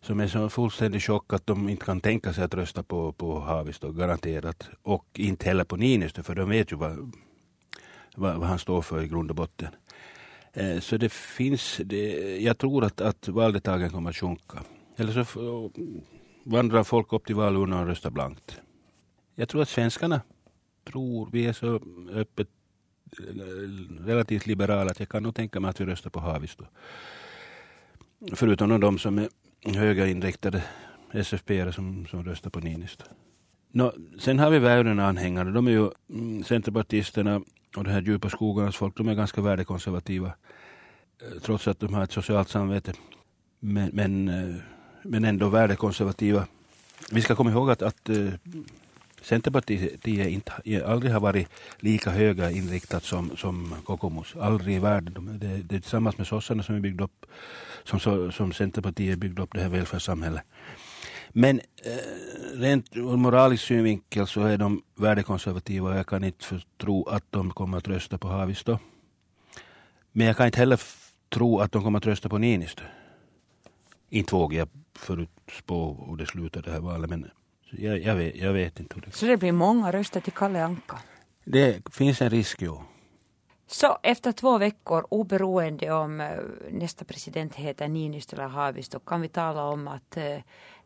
som 0.00 0.20
är 0.20 0.28
så 0.28 0.48
fullständigt 0.48 1.02
chock 1.02 1.32
att 1.32 1.46
de 1.46 1.68
inte 1.68 1.84
kan 1.84 2.00
tänka 2.00 2.32
sig 2.32 2.44
att 2.44 2.54
rösta 2.54 2.82
på, 2.82 3.12
på 3.12 3.40
Haavisto, 3.40 3.92
garanterat. 3.92 4.68
Och 4.82 5.06
inte 5.14 5.46
heller 5.46 5.64
på 5.64 5.76
Niinistö, 5.76 6.22
för 6.22 6.34
de 6.34 6.48
vet 6.48 6.72
ju 6.72 6.76
vad, 6.76 7.12
vad, 8.16 8.36
vad 8.36 8.48
han 8.48 8.58
står 8.58 8.82
för 8.82 9.02
i 9.02 9.08
grund 9.08 9.30
och 9.30 9.36
botten. 9.36 9.68
Eh, 10.52 10.80
så 10.80 10.96
det 10.96 11.12
finns, 11.12 11.80
det, 11.84 12.36
jag 12.40 12.58
tror 12.58 12.84
att, 12.84 13.00
att 13.00 13.28
valdeltagandet 13.28 13.92
kommer 13.92 14.10
att 14.10 14.16
sjunka. 14.16 14.62
Eller 14.96 15.24
så 15.24 15.70
vandrar 16.44 16.84
folk 16.84 17.12
upp 17.12 17.26
till 17.26 17.34
valurnan 17.34 17.80
och 17.80 17.86
röstar 17.86 18.10
blankt. 18.10 18.60
Jag 19.34 19.48
tror 19.48 19.62
att 19.62 19.68
svenskarna 19.68 20.20
tror, 20.86 21.28
vi 21.32 21.46
är 21.46 21.52
så 21.52 21.80
öppet 22.12 22.48
eh, 23.18 24.04
relativt 24.06 24.46
liberala 24.46 24.90
att 24.90 25.00
jag 25.00 25.08
kan 25.08 25.22
nog 25.22 25.34
tänka 25.34 25.60
mig 25.60 25.68
att 25.68 25.80
vi 25.80 25.84
röstar 25.84 26.10
på 26.10 26.20
Haavisto. 26.20 26.64
Förutom 28.32 28.80
de 28.80 28.98
som 28.98 29.18
är 29.18 29.28
högerinriktade 29.74 30.62
SFP 31.12 31.72
som, 31.72 32.06
som 32.06 32.24
röstar 32.24 32.50
på 32.50 32.60
Niinistö. 32.60 33.04
No, 33.72 33.92
sen 34.18 34.38
har 34.38 34.50
vi 34.50 34.58
Väyrynen-anhängare. 34.58 35.50
De 35.50 35.66
är 35.66 35.70
ju 35.70 35.90
mm, 36.10 36.44
Centerpartisterna 36.44 37.36
och 37.76 37.84
de 37.84 37.90
här 37.90 38.02
djupa 38.02 38.30
skogarnas 38.30 38.76
folk. 38.76 38.96
De 38.96 39.08
är 39.08 39.14
ganska 39.14 39.40
värdekonservativa. 39.40 40.32
Eh, 41.22 41.40
trots 41.42 41.68
att 41.68 41.80
de 41.80 41.94
har 41.94 42.04
ett 42.04 42.12
socialt 42.12 42.48
samvete. 42.48 42.92
Men, 43.60 43.90
men, 43.92 44.28
eh, 44.28 44.54
men 45.02 45.24
ändå 45.24 45.48
värdekonservativa. 45.48 46.46
Vi 47.12 47.20
ska 47.20 47.34
komma 47.34 47.50
ihåg 47.50 47.70
att, 47.70 47.82
att 47.82 48.10
Centerpartiet 49.22 50.06
inte, 50.06 50.52
aldrig 50.86 51.12
har 51.12 51.20
varit 51.20 51.48
lika 51.80 52.10
höga 52.10 52.50
inriktat 52.50 53.04
som, 53.04 53.36
som 53.36 53.74
Kokomus. 53.84 54.36
Aldrig 54.36 54.76
i 54.76 54.78
världen. 54.78 55.14
De, 55.14 55.38
det, 55.38 55.62
det 55.62 55.74
är 55.74 55.80
tillsammans 55.80 56.18
med 56.18 56.26
sossarna 56.26 56.62
som, 56.62 56.74
vi 56.74 56.80
byggde 56.80 57.04
upp, 57.04 57.26
som, 57.84 58.32
som 58.32 58.52
Centerpartiet 58.52 59.18
byggde 59.18 59.42
upp 59.42 59.54
det 59.54 59.60
här 59.60 59.68
välfärdssamhället. 59.68 60.42
Men 61.28 61.60
eh, 61.84 62.58
rent 62.58 62.96
ur 62.96 63.16
moralisk 63.16 63.64
synvinkel 63.64 64.26
så 64.26 64.42
är 64.42 64.58
de 64.58 64.82
värdekonservativa 64.94 65.90
och 65.90 65.96
jag 65.96 66.06
kan 66.06 66.24
inte 66.24 66.60
tro 66.80 67.08
att 67.08 67.24
de 67.30 67.50
kommer 67.50 67.78
att 67.78 67.88
rösta 67.88 68.18
på 68.18 68.28
Haavisto. 68.28 68.78
Men 70.12 70.26
jag 70.26 70.36
kan 70.36 70.46
inte 70.46 70.58
heller 70.58 70.80
tro 71.28 71.60
att 71.60 71.72
de 71.72 71.82
kommer 71.82 71.98
att 71.98 72.06
rösta 72.06 72.28
på 72.28 72.38
Niinistö. 72.38 72.82
Inte 74.10 74.34
vågar 74.34 74.58
jag 74.58 74.68
förutspå 74.94 76.06
hur 76.08 76.16
det 76.16 76.26
slutar 76.26 76.62
det 76.62 76.70
här 76.70 76.80
valet 76.80 77.10
men 77.10 77.30
jag, 77.78 77.98
jag, 77.98 78.14
vet, 78.14 78.36
jag 78.36 78.52
vet 78.52 78.80
inte 78.80 78.94
hur 78.94 79.02
det 79.02 79.12
Så 79.12 79.26
det 79.26 79.36
blir 79.36 79.52
många 79.52 79.92
röster 79.92 80.20
till 80.20 80.32
Kalle 80.32 80.64
Anka? 80.64 80.98
Det 81.44 81.94
finns 81.94 82.22
en 82.22 82.30
risk, 82.30 82.62
jo. 82.62 82.82
Så 83.66 83.98
efter 84.02 84.32
två 84.32 84.58
veckor, 84.58 85.06
oberoende 85.10 85.92
om 85.92 86.20
eh, 86.20 86.38
nästa 86.70 87.04
president 87.04 87.54
heter 87.54 87.88
Niinistö 87.88 88.36
eller 88.36 88.48
Haavisto, 88.48 89.00
kan 89.00 89.20
vi 89.20 89.28
tala 89.28 89.62
om 89.62 89.88
att 89.88 90.16
eh, 90.16 90.38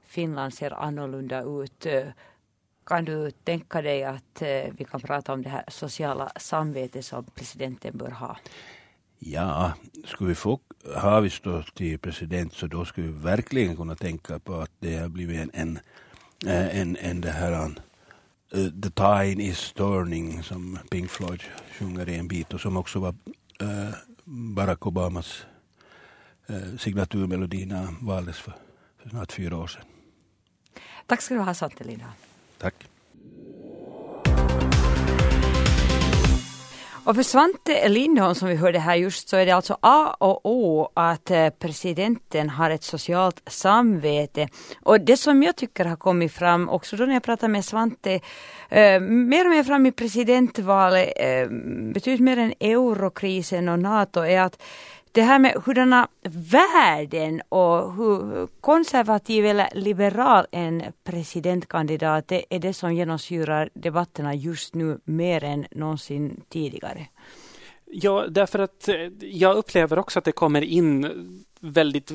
Finland 0.06 0.54
ser 0.54 0.70
annorlunda 0.70 1.42
ut. 1.42 1.86
Eh, 1.86 2.04
kan 2.86 3.04
du 3.04 3.30
tänka 3.30 3.82
dig 3.82 4.04
att 4.04 4.42
vi 4.70 4.86
kan 4.90 5.00
prata 5.00 5.32
om 5.32 5.42
det 5.42 5.48
här 5.48 5.64
sociala 5.68 6.32
samvetet 6.36 7.04
som 7.04 7.24
presidenten 7.24 7.98
bör 7.98 8.10
ha? 8.10 8.36
Ja, 9.18 9.72
skulle 10.04 10.28
vi 10.28 10.34
få 10.34 10.60
Haavisto 10.96 11.62
till 11.62 11.98
president 11.98 12.52
så 12.52 12.66
då 12.66 12.84
skulle 12.84 13.06
vi 13.06 13.12
verkligen 13.12 13.76
kunna 13.76 13.96
tänka 13.96 14.38
på 14.38 14.54
att 14.54 14.70
det 14.78 14.96
har 14.96 15.08
blivit 15.08 15.40
en, 15.40 15.50
en, 15.54 15.78
en, 16.46 16.96
en 16.96 17.20
det 17.20 17.30
här 17.30 17.52
uh, 18.54 18.70
The 18.82 18.90
Tide 18.90 19.42
is 19.42 19.72
turning 19.72 20.42
som 20.42 20.78
Pink 20.90 21.10
Floyd 21.10 21.42
sjunger 21.78 22.08
i 22.08 22.16
en 22.16 22.28
bit 22.28 22.54
och 22.54 22.60
som 22.60 22.76
också 22.76 22.98
var 22.98 23.14
uh, 23.62 23.94
Barack 24.24 24.86
Obamas 24.86 25.46
uh, 26.50 26.76
signaturmelodi 26.76 27.66
när 27.66 27.76
han 27.76 27.96
valdes 28.00 28.38
för, 28.38 28.52
för 29.02 29.10
snart 29.10 29.32
fyra 29.32 29.56
år 29.56 29.66
sedan. 29.66 29.84
Tack 31.06 31.22
ska 31.22 31.34
du 31.34 31.40
ha 31.40 31.54
Svante 31.54 31.84
Lindholm. 31.84 32.12
Tack. 32.58 32.74
Och 37.04 37.16
för 37.16 37.22
Svante 37.22 37.88
Lindholm 37.88 38.34
som 38.34 38.48
vi 38.48 38.54
hörde 38.54 38.78
här 38.78 38.94
just 38.94 39.28
så 39.28 39.36
är 39.36 39.46
det 39.46 39.52
alltså 39.52 39.76
A 39.80 40.16
och 40.18 40.40
O 40.46 40.88
att 40.94 41.30
eh, 41.30 41.50
presidenten 41.50 42.50
har 42.50 42.70
ett 42.70 42.82
socialt 42.82 43.42
samvete. 43.46 44.48
Och 44.82 45.00
det 45.00 45.16
som 45.16 45.42
jag 45.42 45.56
tycker 45.56 45.84
har 45.84 45.96
kommit 45.96 46.32
fram 46.32 46.68
också 46.68 46.96
då 46.96 47.04
när 47.04 47.12
jag 47.12 47.22
pratar 47.22 47.48
med 47.48 47.64
Svante 47.64 48.20
eh, 48.68 49.00
mer 49.00 49.44
och 49.44 49.50
mer 49.50 49.64
fram 49.64 49.86
i 49.86 49.92
presidentvalet 49.92 51.12
eh, 51.16 51.48
betydligt 51.92 52.20
mer 52.20 52.36
än 52.36 52.54
eurokrisen 52.60 53.68
och 53.68 53.78
NATO 53.78 54.20
är 54.20 54.40
att 54.40 54.62
det 55.12 55.22
här 55.22 55.38
med 55.38 55.62
hurdana 55.64 56.08
värden 56.52 57.42
och 57.48 57.94
hur 57.94 58.46
konservativ 58.60 59.46
eller 59.46 59.68
liberal 59.74 60.46
en 60.50 60.82
presidentkandidat 61.04 62.32
är, 62.32 62.42
är 62.50 62.58
det 62.58 62.74
som 62.74 62.94
genomsyrar 62.94 63.70
debatterna 63.74 64.34
just 64.34 64.74
nu 64.74 64.98
mer 65.04 65.44
än 65.44 65.66
någonsin 65.70 66.42
tidigare. 66.48 67.06
Ja, 67.92 68.26
därför 68.28 68.58
att 68.58 68.88
eh, 68.88 68.94
jag 69.20 69.56
upplever 69.56 69.98
också 69.98 70.18
att 70.18 70.24
det 70.24 70.32
kommer 70.32 70.62
in 70.62 71.44
väldigt 71.60 72.12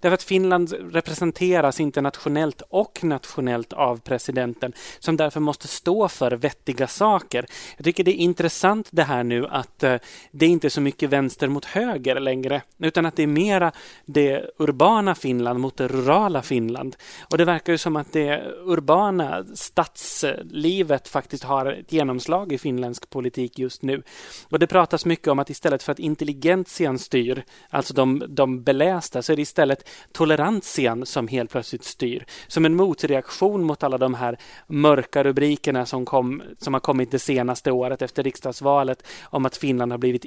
Därför 0.00 0.14
att 0.14 0.22
Finland 0.22 0.74
representeras 0.92 1.80
internationellt 1.80 2.62
och 2.68 3.04
nationellt 3.04 3.72
av 3.72 4.00
presidenten 4.00 4.72
som 4.98 5.16
därför 5.16 5.40
måste 5.40 5.68
stå 5.68 6.08
för 6.08 6.30
vettiga 6.32 6.86
saker. 6.86 7.46
Jag 7.76 7.84
tycker 7.84 8.04
det 8.04 8.10
är 8.10 8.22
intressant 8.22 8.88
det 8.90 9.02
här 9.02 9.24
nu 9.24 9.46
att 9.46 9.82
eh, 9.82 9.96
det 10.30 10.46
är 10.46 10.50
inte 10.50 10.66
är 10.66 10.68
så 10.68 10.80
mycket 10.80 11.10
vänster 11.10 11.48
mot 11.48 11.64
höger 11.64 12.20
längre 12.20 12.62
utan 12.78 13.06
att 13.06 13.16
det 13.16 13.22
är 13.22 13.26
mera 13.26 13.72
det 14.04 14.50
urbana 14.58 15.14
Finland 15.14 15.60
mot 15.60 15.76
det 15.76 15.88
rurala 15.88 16.42
Finland. 16.42 16.96
Och 17.30 17.38
det 17.38 17.44
verkar 17.44 17.72
ju 17.72 17.78
som 17.78 17.96
att 17.96 18.12
det 18.12 18.54
urbana 18.64 19.44
stadslivet 19.54 21.08
faktiskt 21.08 21.44
har 21.44 21.66
ett 21.66 21.92
genomslag 21.92 22.52
i 22.52 22.58
finländsk 22.58 23.10
politik 23.10 23.58
just 23.58 23.82
nu. 23.82 24.02
Och 24.48 24.58
det 24.58 24.66
pratas 24.66 25.04
mycket 25.04 25.28
om 25.28 25.38
att 25.38 25.50
istället 25.50 25.82
för 25.82 25.92
att 25.92 25.98
intelligentian 25.98 26.98
styr, 26.98 27.44
alltså 27.70 27.94
de, 27.94 28.24
de 28.28 28.61
belästa, 28.62 29.22
så 29.22 29.32
är 29.32 29.36
det 29.36 29.42
istället 29.42 29.88
tolerantian 30.12 31.06
som 31.06 31.28
helt 31.28 31.50
plötsligt 31.50 31.84
styr. 31.84 32.24
Som 32.46 32.64
en 32.64 32.74
motreaktion 32.74 33.64
mot 33.64 33.82
alla 33.82 33.98
de 33.98 34.14
här 34.14 34.38
mörka 34.66 35.24
rubrikerna 35.24 35.86
som, 35.86 36.04
kom, 36.04 36.42
som 36.58 36.74
har 36.74 36.80
kommit 36.80 37.10
det 37.10 37.18
senaste 37.18 37.70
året 37.70 38.02
efter 38.02 38.22
riksdagsvalet 38.22 39.06
om 39.24 39.46
att 39.46 39.56
Finland 39.56 39.92
har 39.92 39.98
blivit 39.98 40.24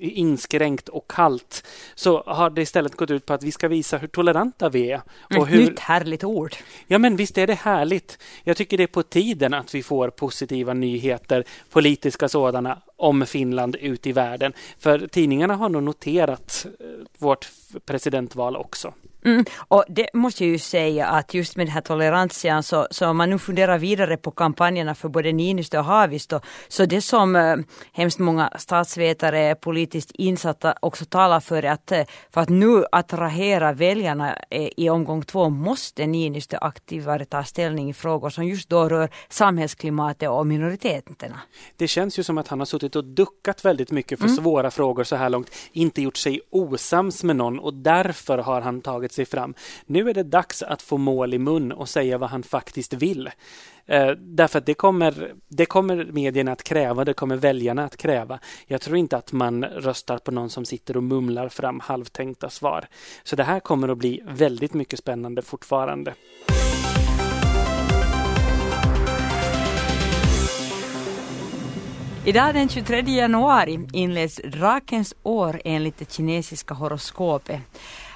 inskränkt 0.00 0.88
och 0.88 1.10
kallt. 1.10 1.66
Så 1.94 2.22
har 2.26 2.50
det 2.50 2.62
istället 2.62 2.96
gått 2.96 3.10
ut 3.10 3.26
på 3.26 3.32
att 3.32 3.42
vi 3.42 3.52
ska 3.52 3.68
visa 3.68 3.98
hur 3.98 4.08
toleranta 4.08 4.68
vi 4.68 4.90
är. 4.90 5.02
Och 5.22 5.48
Ett 5.48 5.54
hur... 5.54 5.58
nytt 5.58 5.78
härligt 5.78 6.24
ord. 6.24 6.56
Ja, 6.86 6.98
men 6.98 7.16
visst 7.16 7.38
är 7.38 7.46
det 7.46 7.54
härligt. 7.54 8.18
Jag 8.44 8.56
tycker 8.56 8.76
det 8.76 8.82
är 8.82 8.86
på 8.86 9.02
tiden 9.02 9.54
att 9.54 9.74
vi 9.74 9.82
får 9.82 10.10
positiva 10.10 10.74
nyheter, 10.74 11.44
politiska 11.70 12.28
sådana, 12.28 12.78
om 13.00 13.26
Finland 13.26 13.76
ut 13.76 14.06
i 14.06 14.12
världen. 14.12 14.52
För 14.78 15.06
tidningarna 15.06 15.54
har 15.56 15.68
nog 15.68 15.82
noterat 15.82 16.66
eh, 16.80 16.86
vårt 17.18 17.48
presidentval 17.84 18.56
också. 18.56 18.94
Mm, 19.24 19.44
och 19.68 19.84
det 19.88 20.10
måste 20.14 20.44
jag 20.44 20.50
ju 20.52 20.58
säga 20.58 21.06
att 21.06 21.34
just 21.34 21.56
med 21.56 21.66
den 21.66 21.72
här 21.72 21.80
toleransen 21.80 22.62
så, 22.62 22.86
så 22.90 23.06
om 23.06 23.16
man 23.16 23.30
nu 23.30 23.38
funderar 23.38 23.78
vidare 23.78 24.16
på 24.16 24.30
kampanjerna 24.30 24.94
för 24.94 25.08
både 25.08 25.32
Niinistö 25.32 25.78
och 25.78 25.84
Haavisto 25.84 26.40
så 26.68 26.86
det 26.86 27.00
som 27.00 27.36
eh, 27.36 27.56
hemskt 27.92 28.18
många 28.18 28.50
statsvetare, 28.58 29.54
politiskt 29.54 30.10
insatta 30.10 30.74
också 30.82 31.04
talar 31.04 31.40
för 31.40 31.62
att 31.62 31.92
eh, 31.92 32.04
för 32.30 32.40
att 32.40 32.48
nu 32.48 32.84
attrahera 32.92 33.72
väljarna 33.72 34.36
eh, 34.50 34.68
i 34.76 34.90
omgång 34.90 35.22
två 35.22 35.48
måste 35.48 36.06
Niinistö 36.06 36.58
aktivare 36.60 37.24
ta 37.24 37.44
ställning 37.44 37.90
i 37.90 37.94
frågor 37.94 38.30
som 38.30 38.44
just 38.44 38.68
då 38.68 38.88
rör 38.88 39.08
samhällsklimatet 39.28 40.28
och 40.28 40.46
minoriteterna. 40.46 41.40
Det 41.76 41.88
känns 41.88 42.18
ju 42.18 42.22
som 42.22 42.38
att 42.38 42.48
han 42.48 42.58
har 42.58 42.66
suttit 42.66 42.96
och 42.96 43.04
duckat 43.04 43.64
väldigt 43.64 43.90
mycket 43.90 44.18
för 44.18 44.26
mm. 44.26 44.36
svåra 44.36 44.70
frågor 44.70 45.04
så 45.04 45.16
här 45.16 45.28
långt, 45.28 45.50
inte 45.72 46.02
gjort 46.02 46.16
sig 46.16 46.40
osams 46.50 47.22
med 47.22 47.36
någon 47.36 47.58
och 47.58 47.74
därför 47.74 48.38
har 48.38 48.60
han 48.60 48.80
tagit 48.80 49.09
tagit 49.10 49.14
sig 49.14 49.26
fram. 49.26 49.54
Nu 49.86 50.08
är 50.08 50.14
det 50.14 50.22
dags 50.22 50.62
att 50.62 50.82
få 50.82 50.98
mål 50.98 51.34
i 51.34 51.38
mun 51.38 51.72
och 51.72 51.88
säga 51.88 52.18
vad 52.18 52.30
han 52.30 52.42
faktiskt 52.42 52.92
vill. 52.92 53.30
Eh, 53.86 54.10
därför 54.18 54.58
att 54.58 54.66
det 54.66 54.74
kommer, 54.74 55.34
det 55.48 55.66
kommer 55.66 56.04
medierna 56.12 56.52
att 56.52 56.62
kräva, 56.62 57.04
det 57.04 57.14
kommer 57.14 57.36
väljarna 57.36 57.84
att 57.84 57.96
kräva. 57.96 58.38
Jag 58.66 58.80
tror 58.80 58.96
inte 58.96 59.16
att 59.16 59.32
man 59.32 59.64
röstar 59.64 60.18
på 60.18 60.30
någon 60.30 60.50
som 60.50 60.64
sitter 60.64 60.96
och 60.96 61.02
mumlar 61.02 61.48
fram 61.48 61.80
halvtänkta 61.80 62.50
svar. 62.50 62.86
Så 63.24 63.36
det 63.36 63.44
här 63.44 63.60
kommer 63.60 63.88
att 63.88 63.98
bli 63.98 64.22
väldigt 64.26 64.74
mycket 64.74 64.98
spännande 64.98 65.42
fortfarande. 65.42 66.14
Idag 72.26 72.54
den 72.54 72.68
23 72.68 73.00
januari 73.00 73.78
inleds 73.92 74.40
drakens 74.44 75.14
år 75.22 75.60
enligt 75.64 75.98
det 75.98 76.12
kinesiska 76.12 76.74
horoskopet. 76.74 77.60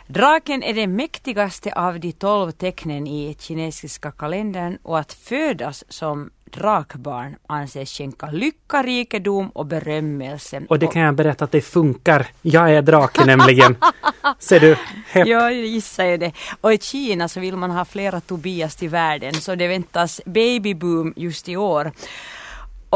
Draken 0.07 0.63
är 0.63 0.75
det 0.75 0.87
mäktigaste 0.87 1.73
av 1.73 2.01
de 2.01 2.13
tolv 2.13 2.51
tecknen 2.51 3.07
i 3.07 3.37
kinesiska 3.39 4.11
kalendern 4.11 4.79
och 4.83 4.99
att 4.99 5.13
födas 5.13 5.85
som 5.89 6.31
drakbarn 6.45 7.37
anses 7.47 7.91
skänka 7.91 8.31
lycka, 8.31 8.83
rikedom 8.83 9.49
och 9.49 9.67
berömmelse. 9.67 10.63
Och 10.69 10.79
det 10.79 10.87
kan 10.87 11.03
jag 11.03 11.15
berätta 11.15 11.45
att 11.45 11.53
det 11.53 11.61
funkar. 11.61 12.27
Jag 12.43 12.71
är 12.71 12.83
drake 12.83 13.25
nämligen. 13.25 13.77
Ser 14.39 14.61
du? 14.61 14.77
Hepp. 15.09 15.27
Ja, 15.27 15.51
jag 15.51 15.67
gissar 15.67 16.05
ju 16.05 16.17
det. 16.17 16.33
Och 16.61 16.73
i 16.73 16.79
Kina 16.79 17.29
så 17.29 17.41
vill 17.41 17.57
man 17.57 17.71
ha 17.71 17.85
flera 17.85 18.21
Tobias 18.21 18.77
till 18.77 18.89
världen 18.89 19.35
så 19.35 19.55
det 19.55 19.69
väntas 19.69 20.21
babyboom 20.27 21.13
just 21.17 21.49
i 21.49 21.57
år. 21.57 21.93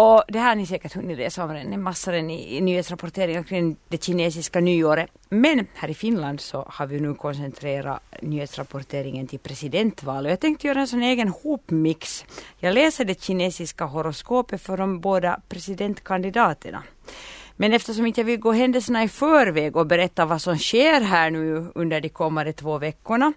Och 0.00 0.22
det 0.28 0.38
här 0.38 0.48
har 0.48 0.54
ni 0.54 0.66
säkert 0.66 0.94
hunnit 0.94 1.18
läsa 1.18 1.44
om 1.44 1.50
en 1.50 1.82
massor 1.82 2.14
i, 2.14 2.56
i 2.56 2.60
nyhetsrapporteringar 2.60 3.42
kring 3.42 3.76
det 3.88 4.04
kinesiska 4.04 4.60
nyåret. 4.60 5.10
Men 5.28 5.66
här 5.74 5.88
i 5.88 5.94
Finland 5.94 6.40
så 6.40 6.64
har 6.68 6.86
vi 6.86 7.00
nu 7.00 7.14
koncentrerat 7.14 8.02
nyhetsrapporteringen 8.22 9.26
till 9.26 9.38
presidentvalet. 9.38 10.30
Jag 10.30 10.40
tänkte 10.40 10.66
göra 10.66 10.80
en 10.80 10.88
sån 10.88 11.02
egen 11.02 11.28
hopmix. 11.28 12.24
Jag 12.58 12.74
läser 12.74 13.04
det 13.04 13.22
kinesiska 13.22 13.84
horoskopet 13.84 14.62
för 14.62 14.76
de 14.76 15.00
båda 15.00 15.40
presidentkandidaterna. 15.48 16.82
Men 17.60 17.72
eftersom 17.72 18.06
inte 18.06 18.20
jag 18.20 18.26
vill 18.26 18.40
gå 18.40 18.52
händelserna 18.52 19.04
i 19.04 19.08
förväg 19.08 19.76
och 19.76 19.86
berätta 19.86 20.26
vad 20.26 20.42
som 20.42 20.58
sker 20.58 21.00
här 21.00 21.30
nu 21.30 21.66
under 21.74 22.00
de 22.00 22.08
kommande 22.08 22.52
två 22.52 22.78
veckorna 22.78 23.32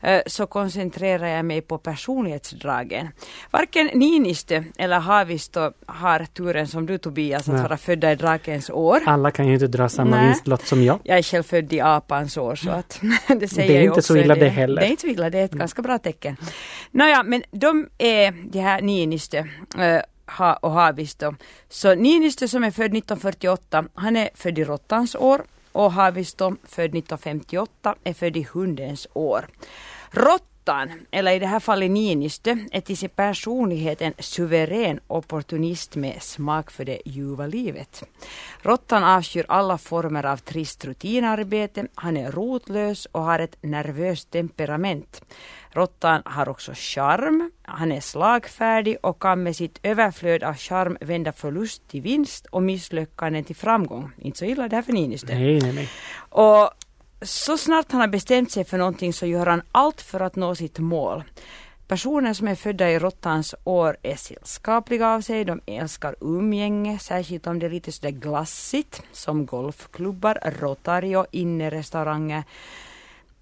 eh, 0.00 0.20
så 0.26 0.46
koncentrerar 0.46 1.26
jag 1.26 1.44
mig 1.44 1.60
på 1.60 1.78
personlighetsdragen. 1.78 3.08
Varken 3.50 3.86
Niinistö 3.86 4.62
eller 4.78 4.98
Haavisto 4.98 5.72
har 5.86 6.24
turen 6.24 6.66
som 6.66 6.86
du 6.86 6.98
Tobias 6.98 7.48
att 7.48 7.54
Nej. 7.54 7.62
vara 7.62 7.76
födda 7.76 8.12
i 8.12 8.14
drakens 8.14 8.70
år. 8.70 9.00
Alla 9.06 9.30
kan 9.30 9.46
ju 9.46 9.54
inte 9.54 9.66
dra 9.66 9.88
samma 9.88 10.16
Nej. 10.16 10.26
vinstlott 10.26 10.66
som 10.66 10.82
jag. 10.82 10.98
Jag 11.02 11.18
är 11.18 11.22
själv 11.22 11.42
född 11.42 11.72
i 11.72 11.80
apans 11.80 12.36
år 12.36 12.54
så 12.54 12.70
att 12.70 13.00
det 13.40 13.48
säger 13.48 13.68
Det 13.68 13.78
är 13.78 13.82
inte 13.82 14.02
så 14.02 14.16
illa 14.16 14.34
det, 14.34 14.40
det 14.40 14.48
heller. 14.48 14.80
Det 14.80 14.86
är 14.86 14.90
inte 14.90 15.02
så 15.02 15.08
illa, 15.08 15.30
det 15.30 15.38
är 15.38 15.44
ett 15.44 15.52
ganska 15.52 15.82
bra 15.82 15.98
tecken. 15.98 16.36
Nåja, 16.90 17.22
men 17.22 17.42
de 17.50 17.88
är, 17.98 18.32
de 18.52 18.60
här 18.60 18.80
Niinistö 18.80 19.38
eh, 19.78 20.00
ha, 20.38 20.54
och 20.54 20.70
Haavisto. 20.70 21.34
Så 21.68 21.94
Niinistö 21.94 22.48
som 22.48 22.64
är 22.64 22.70
född 22.70 22.96
1948, 22.96 23.84
han 23.94 24.16
är 24.16 24.30
född 24.34 24.58
i 24.58 24.64
råttans 24.64 25.14
år 25.14 25.42
och 25.72 25.92
Haavisto 25.92 26.56
född 26.64 26.84
1958 26.84 27.94
är 28.04 28.14
född 28.14 28.36
i 28.36 28.46
hundens 28.52 29.06
år. 29.12 29.48
Rått 30.10 30.49
Råttan, 30.60 30.90
eller 31.10 31.32
i 31.32 31.38
det 31.38 31.46
här 31.46 31.60
fallet 31.60 31.90
Niinistö, 31.90 32.56
är 32.72 32.80
till 32.80 32.96
sin 32.96 33.08
personlighet 33.08 34.02
en 34.02 34.12
suverän 34.18 35.00
opportunist 35.06 35.96
med 35.96 36.22
smak 36.22 36.70
för 36.70 36.84
det 36.84 36.98
ljuva 37.04 37.46
livet. 37.46 38.02
Råttan 38.62 39.04
avskyr 39.04 39.46
alla 39.48 39.78
former 39.78 40.26
av 40.26 40.36
trist 40.36 40.84
rutinarbete, 40.84 41.86
han 41.94 42.16
är 42.16 42.32
rotlös 42.32 43.06
och 43.06 43.22
har 43.22 43.38
ett 43.38 43.56
nervöst 43.62 44.30
temperament. 44.30 45.22
Råttan 45.70 46.22
har 46.24 46.48
också 46.48 46.72
charm, 46.74 47.50
han 47.62 47.92
är 47.92 48.00
slagfärdig 48.00 48.96
och 49.02 49.22
kan 49.22 49.42
med 49.42 49.56
sitt 49.56 49.80
överflöd 49.82 50.42
av 50.42 50.54
charm 50.54 50.96
vända 51.00 51.32
förlust 51.32 51.88
till 51.88 52.02
vinst 52.02 52.46
och 52.46 52.62
misslyckanden 52.62 53.44
till 53.44 53.56
framgång. 53.56 54.10
Inte 54.18 54.38
så 54.38 54.44
illa 54.44 54.68
det 54.68 54.76
här 54.76 54.82
för 54.82 54.92
Niinistö. 54.92 55.34
Nej, 55.34 55.60
nej, 55.60 55.72
nej. 55.72 55.88
Och 56.30 56.70
så 57.22 57.58
snart 57.58 57.92
han 57.92 58.00
har 58.00 58.08
bestämt 58.08 58.50
sig 58.50 58.64
för 58.64 58.78
någonting 58.78 59.12
så 59.12 59.26
gör 59.26 59.46
han 59.46 59.62
allt 59.72 60.00
för 60.00 60.20
att 60.20 60.36
nå 60.36 60.54
sitt 60.54 60.78
mål. 60.78 61.24
Personer 61.88 62.34
som 62.34 62.48
är 62.48 62.54
födda 62.54 62.90
i 62.90 62.98
råttans 62.98 63.54
år 63.64 63.96
är 64.02 64.16
sällskapliga 64.16 65.08
av 65.08 65.20
sig, 65.20 65.44
de 65.44 65.60
älskar 65.66 66.16
umgänge, 66.20 66.98
särskilt 66.98 67.46
om 67.46 67.58
det 67.58 67.66
är 67.66 67.70
lite 67.70 67.92
sådär 67.92 68.10
glassigt, 68.10 69.02
som 69.12 69.46
golfklubbar, 69.46 70.38
Rotario, 70.60 71.16
och 71.16 71.26
innerestauranger. 71.30 72.44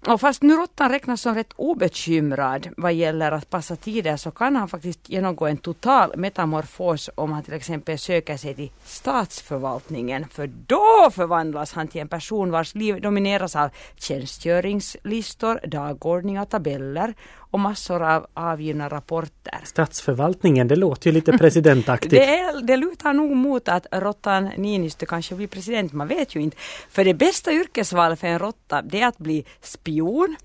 Och 0.07 0.21
fast 0.21 0.41
nu 0.41 0.53
råttan 0.53 0.89
räknas 0.89 1.21
som 1.21 1.35
rätt 1.35 1.53
obekymrad 1.55 2.69
vad 2.77 2.93
gäller 2.93 3.31
att 3.31 3.49
passa 3.49 3.75
tider 3.75 4.17
så 4.17 4.31
kan 4.31 4.55
han 4.55 4.67
faktiskt 4.67 5.09
genomgå 5.09 5.47
en 5.47 5.57
total 5.57 6.17
metamorfos 6.17 7.09
om 7.15 7.31
han 7.31 7.43
till 7.43 7.53
exempel 7.53 7.99
söker 7.99 8.37
sig 8.37 8.55
till 8.55 8.71
statsförvaltningen. 8.83 10.27
För 10.29 10.47
då 10.47 11.11
förvandlas 11.11 11.73
han 11.73 11.87
till 11.87 12.01
en 12.01 12.07
person 12.07 12.51
vars 12.51 12.75
liv 12.75 13.01
domineras 13.01 13.55
av 13.55 13.69
tjänstgöringslistor, 13.95 15.67
dagordningar, 15.67 16.45
tabeller 16.45 17.13
och 17.51 17.59
massor 17.59 18.03
av 18.03 18.27
avgivna 18.33 18.89
rapporter. 18.89 19.59
Statsförvaltningen, 19.63 20.67
det 20.67 20.75
låter 20.75 21.09
ju 21.09 21.13
lite 21.13 21.37
presidentaktigt. 21.37 22.11
Det, 22.19 22.25
är, 22.25 22.61
det 22.61 22.77
lutar 22.77 23.13
nog 23.13 23.35
mot 23.35 23.69
att 23.69 23.87
råttan 23.91 24.49
Niinistö 24.57 25.05
kanske 25.05 25.35
blir 25.35 25.47
president, 25.47 25.93
man 25.93 26.07
vet 26.07 26.35
ju 26.35 26.39
inte. 26.39 26.57
För 26.89 27.05
det 27.05 27.13
bästa 27.13 27.51
yrkesvalet 27.51 28.19
för 28.19 28.27
en 28.27 28.39
råtta 28.39 28.81
det 28.81 29.01
är 29.01 29.07
att 29.07 29.17
bli 29.17 29.45
spion. 29.61 30.35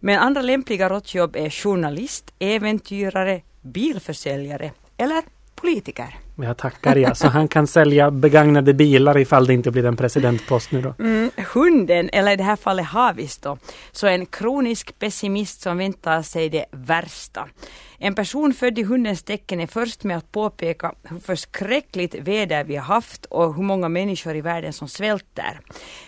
Men 0.00 0.18
andra 0.18 0.42
lämpliga 0.42 0.88
råttjobb 0.88 1.36
är 1.36 1.50
journalist, 1.50 2.32
äventyrare, 2.38 3.40
bilförsäljare 3.62 4.70
eller 4.96 5.22
politiker. 5.54 6.18
Jag 6.36 6.56
tackar 6.56 6.96
ja, 6.96 7.14
så 7.14 7.28
han 7.28 7.48
kan 7.48 7.66
sälja 7.66 8.10
begagnade 8.10 8.74
bilar 8.74 9.18
ifall 9.18 9.46
det 9.46 9.54
inte 9.54 9.70
blir 9.70 9.84
en 9.84 9.96
presidentpost 9.96 10.72
nu 10.72 10.82
då. 10.82 10.94
Mm, 10.98 11.23
hunden, 11.54 12.10
eller 12.12 12.32
i 12.32 12.36
det 12.36 12.44
här 12.44 12.56
fallet 12.56 12.86
Havis 12.86 13.38
då, 13.38 13.58
så 13.92 14.06
en 14.06 14.26
kronisk 14.26 14.98
pessimist 14.98 15.60
som 15.60 15.78
väntar 15.78 16.22
sig 16.22 16.48
det 16.48 16.64
värsta. 16.70 17.48
En 17.98 18.14
person 18.14 18.54
född 18.54 18.78
i 18.78 18.82
hundens 18.82 19.22
tecken 19.22 19.60
är 19.60 19.66
först 19.66 20.04
med 20.04 20.16
att 20.16 20.32
påpeka 20.32 20.94
hur 21.02 21.18
förskräckligt 21.18 22.14
väder 22.14 22.64
vi 22.64 22.76
har 22.76 22.84
haft 22.84 23.24
och 23.24 23.54
hur 23.54 23.62
många 23.62 23.88
människor 23.88 24.36
i 24.36 24.40
världen 24.40 24.72
som 24.72 24.88
svälter. 24.88 25.60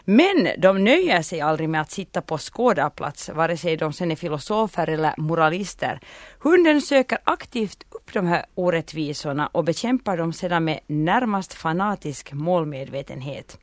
Men 0.05 0.49
de 0.59 0.85
nöjer 0.85 1.23
sig 1.23 1.41
aldrig 1.41 1.69
med 1.69 1.81
att 1.81 1.91
sitta 1.91 2.23
på 2.23 2.39
skådarplats, 2.39 3.29
vare 3.29 3.57
sig 3.57 3.77
de 3.77 3.93
sen 3.93 4.11
är 4.11 4.17
filosofer 4.17 4.89
eller 4.89 5.15
moralister. 5.17 6.01
Hunden 6.39 6.81
söker 6.81 7.19
aktivt 7.25 7.85
upp 7.91 8.13
de 8.13 8.27
här 8.27 8.45
orättvisorna 8.55 9.47
och 9.47 9.65
bekämpar 9.65 10.17
dem 10.17 10.33
sedan 10.33 10.65
med 10.65 10.81
närmast 10.87 11.55
fanatisk 11.55 12.33
målmedvetenhet. 12.33 13.59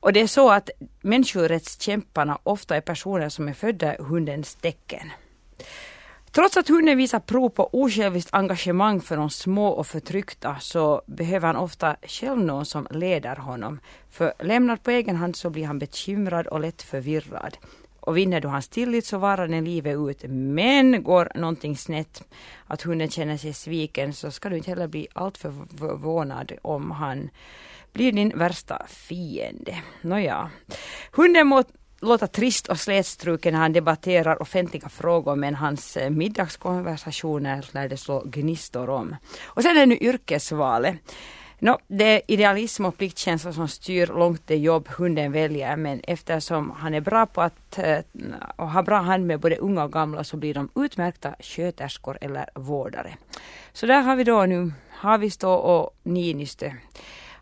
Och 0.00 0.12
det 0.12 0.20
är 0.20 0.26
så 0.26 0.50
att 0.50 0.70
människorättskämparna 1.00 2.38
ofta 2.42 2.76
är 2.76 2.80
personer 2.80 3.28
som 3.28 3.48
är 3.48 3.52
födda 3.52 3.94
i 3.94 4.02
hundens 4.02 4.54
tecken. 4.54 5.10
Trots 6.30 6.56
att 6.56 6.68
hunden 6.68 6.96
visar 6.96 7.20
prov 7.20 7.48
på 7.48 7.68
osjälviskt 7.72 8.34
engagemang 8.34 9.00
för 9.00 9.16
de 9.16 9.30
små 9.30 9.68
och 9.68 9.86
förtryckta 9.86 10.56
så 10.60 11.02
behöver 11.06 11.46
han 11.46 11.56
ofta 11.56 11.96
själv 12.02 12.38
någon 12.38 12.66
som 12.66 12.86
leder 12.90 13.36
honom. 13.36 13.80
För 14.10 14.32
lämnad 14.38 14.82
på 14.82 14.90
egen 14.90 15.16
hand 15.16 15.36
så 15.36 15.50
blir 15.50 15.66
han 15.66 15.78
bekymrad 15.78 16.46
och 16.46 16.60
lätt 16.60 16.82
förvirrad. 16.82 17.58
Och 18.00 18.16
vinner 18.16 18.40
du 18.40 18.48
hans 18.48 18.68
tillit 18.68 19.06
så 19.06 19.18
varar 19.18 19.48
den 19.48 19.64
livet 19.64 19.96
ut. 19.96 20.24
Men 20.28 21.02
går 21.02 21.32
någonting 21.34 21.76
snett, 21.76 22.24
att 22.66 22.82
hunden 22.82 23.10
känner 23.10 23.36
sig 23.36 23.54
sviken, 23.54 24.12
så 24.12 24.30
ska 24.30 24.48
du 24.48 24.56
inte 24.56 24.70
heller 24.70 24.86
bli 24.86 25.08
alltför 25.12 25.52
förvånad 25.78 26.52
om 26.62 26.90
han 26.90 27.30
blir 27.98 28.12
din 28.12 28.38
värsta 28.38 28.86
fiende. 28.88 29.74
Nåja. 30.02 30.50
Hunden 31.12 31.46
må 31.46 31.64
låta 32.00 32.26
trist 32.26 32.68
och 32.68 32.78
slätstruken 32.78 33.52
när 33.52 33.60
han 33.60 33.72
debatterar 33.72 34.42
offentliga 34.42 34.88
frågor 34.88 35.36
men 35.36 35.54
hans 35.54 35.96
eh, 35.96 36.10
middagskonversationer 36.10 37.66
lär 37.72 37.88
det 37.88 37.96
slå 37.96 38.22
gnistor 38.26 38.90
om. 38.90 39.16
Och 39.44 39.62
sen 39.62 39.76
är 39.76 39.80
det 39.80 39.86
nu 39.86 39.96
yrkesvalet. 40.00 40.96
No, 41.58 41.78
det 41.86 42.04
är 42.04 42.22
idealism 42.28 42.84
och 42.84 42.96
pliktkänsla 42.96 43.52
som 43.52 43.68
styr 43.68 44.06
långt 44.06 44.42
det 44.46 44.56
jobb 44.56 44.88
hunden 44.88 45.32
väljer 45.32 45.76
men 45.76 46.00
eftersom 46.00 46.70
han 46.70 46.94
är 46.94 47.00
bra 47.00 47.26
på 47.26 47.42
att 47.42 47.78
eh, 47.78 47.98
och 48.56 48.70
har 48.70 48.82
bra 48.82 49.00
hand 49.00 49.26
med 49.26 49.40
både 49.40 49.56
unga 49.56 49.84
och 49.84 49.92
gamla 49.92 50.24
så 50.24 50.36
blir 50.36 50.54
de 50.54 50.68
utmärkta 50.76 51.34
sköterskor 51.40 52.18
eller 52.20 52.50
vårdare. 52.54 53.16
Så 53.72 53.86
där 53.86 54.00
har 54.02 54.16
vi 54.16 54.24
då 54.24 54.46
nu 54.46 54.72
Haavisto 54.90 55.48
och 55.48 55.90
Niinistö. 56.02 56.72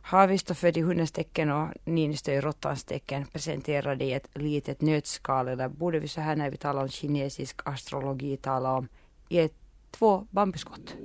Haavisto 0.06 0.54
född 0.54 0.76
i 0.76 0.80
hundens 0.80 1.12
tecken 1.12 1.50
och 1.50 1.68
Niinistö 1.84 2.32
i 2.32 2.40
råttans 2.40 2.84
tecken 2.84 3.26
presenterade 3.26 4.04
i 4.04 4.12
ett 4.12 4.28
litet 4.34 4.80
nötskal, 4.80 5.48
eller 5.48 5.68
borde 5.68 5.98
vi 5.98 6.08
så 6.08 6.20
här 6.20 6.36
när 6.36 6.50
vi 6.50 6.56
talar 6.56 6.82
om 6.82 6.88
kinesisk 6.88 7.60
astrologi 7.64 8.36
tala 8.36 8.72
om 8.72 8.88
i 9.28 9.38
ett, 9.38 9.54
två 9.90 10.26
bambuskott. 10.30 10.96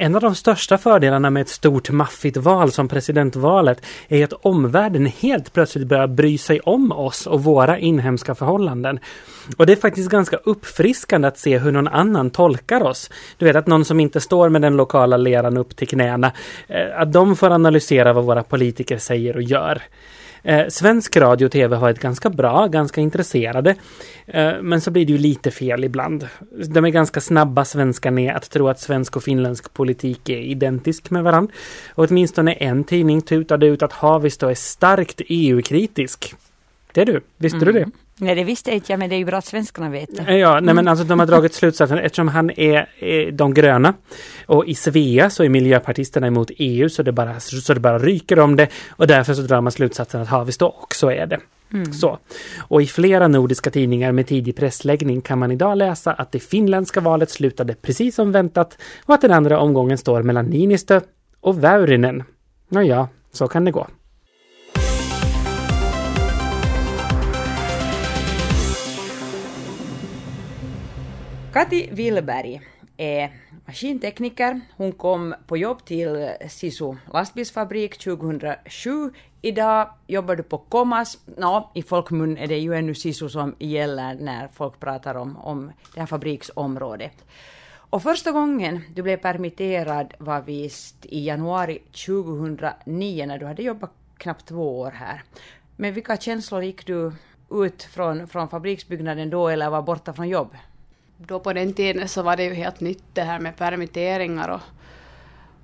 En 0.00 0.14
av 0.14 0.20
de 0.20 0.34
största 0.34 0.78
fördelarna 0.78 1.30
med 1.30 1.40
ett 1.40 1.48
stort 1.48 1.90
maffigt 1.90 2.36
val 2.36 2.72
som 2.72 2.88
presidentvalet 2.88 3.82
är 4.08 4.24
att 4.24 4.32
omvärlden 4.32 5.06
helt 5.06 5.52
plötsligt 5.52 5.86
börjar 5.86 6.06
bry 6.06 6.38
sig 6.38 6.60
om 6.60 6.92
oss 6.92 7.26
och 7.26 7.44
våra 7.44 7.78
inhemska 7.78 8.34
förhållanden. 8.34 8.98
Och 9.56 9.66
det 9.66 9.72
är 9.72 9.76
faktiskt 9.76 10.10
ganska 10.10 10.36
uppfriskande 10.36 11.28
att 11.28 11.38
se 11.38 11.58
hur 11.58 11.72
någon 11.72 11.88
annan 11.88 12.30
tolkar 12.30 12.82
oss. 12.82 13.10
Du 13.36 13.44
vet 13.44 13.56
att 13.56 13.66
någon 13.66 13.84
som 13.84 14.00
inte 14.00 14.20
står 14.20 14.48
med 14.48 14.62
den 14.62 14.76
lokala 14.76 15.16
leran 15.16 15.56
upp 15.56 15.76
till 15.76 15.88
knäna, 15.88 16.32
eh, 16.68 17.00
att 17.00 17.12
de 17.12 17.36
får 17.36 17.50
analysera 17.50 18.12
vad 18.12 18.24
våra 18.24 18.42
politiker 18.42 18.98
säger 18.98 19.36
och 19.36 19.42
gör. 19.42 19.82
Eh, 20.42 20.68
svensk 20.68 21.16
radio 21.16 21.46
och 21.46 21.52
tv 21.52 21.76
har 21.76 21.82
varit 21.82 21.98
ganska 21.98 22.30
bra, 22.30 22.66
ganska 22.66 23.00
intresserade. 23.00 23.74
Eh, 24.26 24.52
men 24.62 24.80
så 24.80 24.90
blir 24.90 25.06
det 25.06 25.12
ju 25.12 25.18
lite 25.18 25.50
fel 25.50 25.84
ibland. 25.84 26.28
De 26.68 26.84
är 26.84 26.88
ganska 26.88 27.20
snabba 27.20 27.64
svenskarna 27.64 28.32
att 28.32 28.50
tro 28.50 28.68
att 28.68 28.80
svensk 28.80 29.16
och 29.16 29.22
finländsk 29.22 29.74
politik 29.74 30.28
är 30.28 30.38
identisk 30.38 31.10
med 31.10 31.22
varandra. 31.22 31.54
Och 31.94 32.06
åtminstone 32.08 32.52
en 32.52 32.84
tidning 32.84 33.22
tutade 33.22 33.66
ut 33.66 33.82
att 33.82 33.92
Havisto 33.92 34.46
är 34.46 34.54
starkt 34.54 35.20
EU-kritisk. 35.28 36.34
Det 36.92 37.00
är 37.00 37.06
du, 37.06 37.20
visste 37.36 37.56
mm. 37.56 37.66
du 37.66 37.80
det? 37.80 37.90
Nej, 38.20 38.34
det 38.34 38.44
visste 38.44 38.70
jag 38.70 38.76
inte, 38.76 38.96
men 38.96 39.08
det 39.08 39.14
är 39.14 39.18
ju 39.18 39.24
bra 39.24 39.38
att 39.38 39.44
svenskarna 39.44 39.90
vet 39.90 40.16
det. 40.16 40.36
Ja, 40.36 40.52
nej, 40.52 40.62
men 40.62 40.78
mm. 40.78 40.88
alltså 40.88 41.04
de 41.04 41.18
har 41.18 41.26
dragit 41.26 41.54
slutsatsen 41.54 41.98
eftersom 41.98 42.28
han 42.28 42.50
är, 42.50 42.88
är 42.98 43.32
de 43.32 43.54
gröna 43.54 43.94
och 44.46 44.66
i 44.66 44.74
Svea 44.74 45.30
så 45.30 45.44
är 45.44 45.48
miljöpartisterna 45.48 46.26
emot 46.26 46.50
EU 46.56 46.88
så 46.88 47.02
det 47.02 47.12
bara, 47.12 47.40
så 47.40 47.74
det 47.74 47.80
bara 47.80 47.98
ryker 47.98 48.38
om 48.38 48.56
det 48.56 48.68
och 48.90 49.06
därför 49.06 49.34
så 49.34 49.42
drar 49.42 49.60
man 49.60 49.72
slutsatsen 49.72 50.20
att 50.20 50.28
Havisto 50.28 50.66
också 50.66 51.12
är 51.12 51.26
det. 51.26 51.40
Mm. 51.72 51.92
Så. 51.92 52.18
Och 52.58 52.82
i 52.82 52.86
flera 52.86 53.28
nordiska 53.28 53.70
tidningar 53.70 54.12
med 54.12 54.26
tidig 54.26 54.56
pressläggning 54.56 55.20
kan 55.20 55.38
man 55.38 55.52
idag 55.52 55.78
läsa 55.78 56.12
att 56.12 56.32
det 56.32 56.40
finländska 56.40 57.00
valet 57.00 57.30
slutade 57.30 57.74
precis 57.74 58.14
som 58.14 58.32
väntat 58.32 58.78
och 59.04 59.14
att 59.14 59.20
den 59.20 59.32
andra 59.32 59.58
omgången 59.58 59.98
står 59.98 60.22
mellan 60.22 60.46
Niinistö 60.46 61.00
och 61.40 61.64
Väyrynen. 61.64 62.22
Nåja, 62.68 63.08
så 63.32 63.48
kan 63.48 63.64
det 63.64 63.70
gå. 63.70 63.86
Kati 71.52 71.88
Willberg 71.92 72.60
är 72.96 73.32
maskintekniker. 73.66 74.60
Hon 74.76 74.92
kom 74.92 75.34
på 75.46 75.56
jobb 75.56 75.84
till 75.84 76.30
Sisu 76.48 76.94
lastbilsfabrik 77.12 77.98
2007. 77.98 79.10
Idag 79.42 79.90
jobbar 80.06 80.36
du 80.36 80.42
på 80.42 80.58
Komas. 80.58 81.18
Nå, 81.36 81.70
I 81.74 81.82
folkmun 81.82 82.38
är 82.38 82.46
det 82.46 82.58
ju 82.58 82.74
ännu 82.74 82.94
Sisu 82.94 83.28
som 83.28 83.54
gäller 83.58 84.14
när 84.14 84.48
folk 84.48 84.80
pratar 84.80 85.14
om, 85.14 85.36
om 85.36 85.72
det 85.94 86.00
här 86.00 86.06
fabriksområdet. 86.06 87.24
Och 87.90 88.02
första 88.02 88.32
gången 88.32 88.80
du 88.94 89.02
blev 89.02 89.16
permitterad 89.16 90.14
var 90.18 90.40
visst 90.40 91.06
i 91.06 91.26
januari 91.26 91.78
2009 92.06 93.26
när 93.26 93.38
du 93.38 93.46
hade 93.46 93.62
jobbat 93.62 93.92
knappt 94.18 94.46
två 94.46 94.80
år 94.80 94.90
här. 94.90 95.22
Men 95.76 95.94
vilka 95.94 96.16
känslor 96.16 96.62
gick 96.62 96.86
du 96.86 97.12
ut 97.50 97.82
från, 97.82 98.28
från 98.28 98.48
fabriksbyggnaden 98.48 99.30
då 99.30 99.48
eller 99.48 99.70
var 99.70 99.82
borta 99.82 100.12
från 100.12 100.28
jobb? 100.28 100.56
Då 101.18 101.40
på 101.40 101.52
den 101.52 101.72
tiden 101.72 102.08
så 102.08 102.22
var 102.22 102.36
det 102.36 102.44
ju 102.44 102.54
helt 102.54 102.80
nytt 102.80 103.04
det 103.12 103.22
här 103.22 103.40
med 103.40 103.56
permitteringar 103.56 104.48
och, 104.48 104.60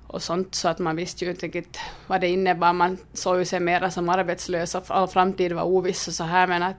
och 0.07 0.23
sånt 0.23 0.55
så 0.55 0.67
att 0.67 0.79
man 0.79 0.95
visste 0.95 1.25
ju 1.25 1.31
inte 1.31 1.45
riktigt 1.45 1.79
vad 2.07 2.21
det 2.21 2.27
innebar. 2.27 2.73
Man 2.73 2.97
såg 3.13 3.37
ju 3.37 3.45
sig 3.45 3.59
mera 3.59 3.91
som 3.91 4.09
arbetslös 4.09 4.75
och 4.75 4.83
all 4.87 5.07
framtid 5.07 5.51
var 5.51 5.63
oviss 5.63 6.07
och 6.07 6.13
så 6.13 6.23
här 6.23 6.47
men 6.47 6.63
att 6.63 6.77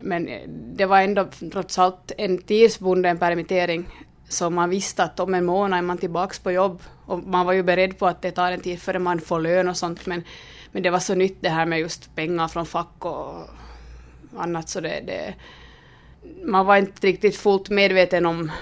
men 0.00 0.28
det 0.76 0.86
var 0.86 1.00
ändå 1.00 1.28
trots 1.52 1.78
allt 1.78 2.12
en 2.18 2.38
tidsbunden 2.38 3.18
permittering 3.18 3.88
så 4.28 4.50
man 4.50 4.70
visste 4.70 5.04
att 5.04 5.20
om 5.20 5.34
en 5.34 5.44
månad 5.44 5.78
är 5.78 5.82
man 5.82 5.98
tillbaks 5.98 6.38
på 6.38 6.52
jobb 6.52 6.82
och 7.06 7.18
man 7.18 7.46
var 7.46 7.52
ju 7.52 7.62
beredd 7.62 7.98
på 7.98 8.06
att 8.06 8.22
det 8.22 8.30
tar 8.30 8.52
en 8.52 8.60
tid 8.60 8.82
före 8.82 8.98
man 8.98 9.20
får 9.20 9.40
lön 9.40 9.68
och 9.68 9.76
sånt 9.76 10.06
men, 10.06 10.22
men 10.72 10.82
det 10.82 10.90
var 10.90 10.98
så 10.98 11.14
nytt 11.14 11.36
det 11.40 11.48
här 11.48 11.66
med 11.66 11.80
just 11.80 12.14
pengar 12.14 12.48
från 12.48 12.66
fack 12.66 13.04
och 13.04 13.48
annat 14.36 14.68
så 14.68 14.80
det, 14.80 15.00
det 15.06 15.34
man 16.44 16.66
var 16.66 16.76
inte 16.76 17.06
riktigt 17.06 17.36
fullt 17.36 17.70
medveten 17.70 18.26
om 18.26 18.52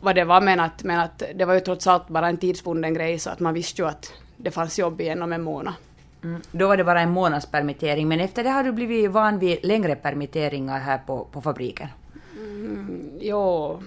vad 0.00 0.14
det 0.14 0.24
var 0.24 0.40
men 0.40 0.60
att, 0.60 0.82
men 0.84 1.00
att 1.00 1.22
det 1.34 1.44
var 1.44 1.54
ju 1.54 1.60
trots 1.60 1.86
allt 1.86 2.08
bara 2.08 2.28
en 2.28 2.36
tidsbunden 2.36 2.94
grej 2.94 3.18
så 3.18 3.30
att 3.30 3.40
man 3.40 3.54
visste 3.54 3.82
ju 3.82 3.88
att 3.88 4.12
det 4.36 4.50
fanns 4.50 4.78
jobb 4.78 5.00
igen 5.00 5.22
om 5.22 5.32
en 5.32 5.42
månad. 5.42 5.74
Mm. 6.22 6.42
Då 6.52 6.68
var 6.68 6.76
det 6.76 6.84
bara 6.84 7.00
en 7.00 7.10
månads 7.10 7.46
permittering, 7.46 8.08
men 8.08 8.20
efter 8.20 8.44
det 8.44 8.50
har 8.50 8.64
du 8.64 8.72
blivit 8.72 9.10
van 9.10 9.38
vid 9.38 9.64
längre 9.64 9.96
permitteringar 9.96 10.80
här 10.80 10.98
på, 10.98 11.24
på 11.24 11.40
fabriken? 11.40 11.88
Mm, 12.36 13.10
jo, 13.20 13.82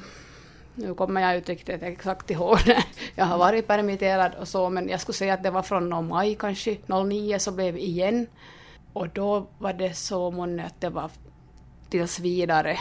nu 0.76 0.94
kommer 0.94 1.22
jag 1.22 1.36
inte 1.36 1.52
riktigt 1.52 1.84
exakt 1.84 2.32
ihåg 2.32 2.58
det. 2.66 2.84
Jag 3.16 3.26
har 3.26 3.38
varit 3.38 3.68
permitterad 3.68 4.32
och 4.40 4.48
så, 4.48 4.70
men 4.70 4.90
jag 4.90 5.02
skulle 5.02 5.16
säga 5.16 5.34
att 5.34 5.44
det 5.44 5.52
var 5.52 5.64
från 5.64 6.08
maj 6.08 6.36
kanske, 6.36 6.78
09 6.88 7.40
så 7.40 7.52
blev 7.52 7.78
igen. 7.78 8.28
Och 8.94 9.10
då 9.10 9.48
var 9.58 9.74
det 9.74 9.94
så 9.94 10.32
månne 10.32 10.66
att 10.66 10.82
det 10.82 10.90
var 10.90 11.12
tills 11.90 12.20
vidare, 12.20 12.78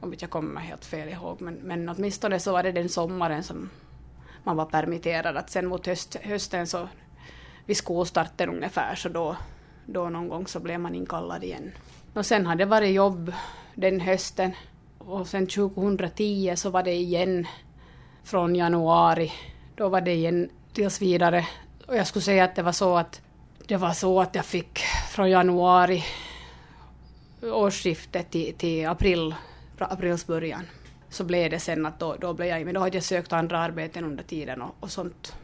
om 0.00 0.14
jag 0.18 0.30
kommer 0.30 0.60
helt 0.60 0.84
fel 0.84 1.08
ihåg, 1.08 1.40
men, 1.40 1.54
men 1.54 1.88
åtminstone 1.88 2.40
så 2.40 2.52
var 2.52 2.62
det 2.62 2.72
den 2.72 2.88
sommaren 2.88 3.42
som 3.42 3.70
man 4.44 4.56
var 4.56 4.66
permitterad. 4.66 5.36
Att 5.36 5.50
sen 5.50 5.66
mot 5.66 5.86
höst, 5.86 6.16
hösten 6.22 6.66
så 6.66 6.88
vid 7.66 7.76
skolstarten 7.76 8.48
ungefär, 8.48 8.94
så 8.94 9.08
då, 9.08 9.36
då 9.86 10.08
någon 10.08 10.28
gång 10.28 10.46
så 10.46 10.60
blev 10.60 10.80
man 10.80 10.94
inkallad 10.94 11.44
igen. 11.44 11.72
Och 12.14 12.26
sen 12.26 12.46
har 12.46 12.54
det 12.54 12.64
varit 12.64 12.94
jobb 12.94 13.32
den 13.74 14.00
hösten 14.00 14.52
och 14.98 15.28
sen 15.28 15.46
2010 15.46 16.52
så 16.56 16.70
var 16.70 16.82
det 16.82 16.94
igen 16.94 17.46
från 18.24 18.56
januari. 18.56 19.32
Då 19.76 19.88
var 19.88 20.00
det 20.00 20.12
igen 20.12 20.50
tills 20.72 21.02
vidare. 21.02 21.46
Och 21.86 21.96
jag 21.96 22.06
skulle 22.06 22.22
säga 22.22 22.44
att 22.44 22.54
det 22.54 22.62
var 22.62 22.72
så 22.72 22.96
att 22.96 23.20
det 23.66 23.76
var 23.76 23.92
så 23.92 24.20
att 24.20 24.34
jag 24.34 24.44
fick 24.44 24.78
från 25.10 25.30
januari 25.30 26.04
årsskiftet 27.42 28.30
till, 28.30 28.54
till 28.54 28.86
april, 28.86 29.34
aprils 29.86 30.26
början 30.26 30.62
så 31.08 31.24
blev 31.24 31.50
det 31.50 31.58
sen 31.58 31.86
att 31.86 31.98
då, 31.98 32.16
då 32.20 32.34
blev 32.34 32.48
jag, 32.48 32.64
men 32.64 32.74
då 32.74 32.80
hade 32.80 32.96
jag 32.96 33.04
sökt 33.04 33.32
andra 33.32 33.58
arbeten 33.58 34.04
under 34.04 34.24
tiden 34.24 34.62
och, 34.62 34.74
och 34.80 34.90
sånt. 34.90 35.36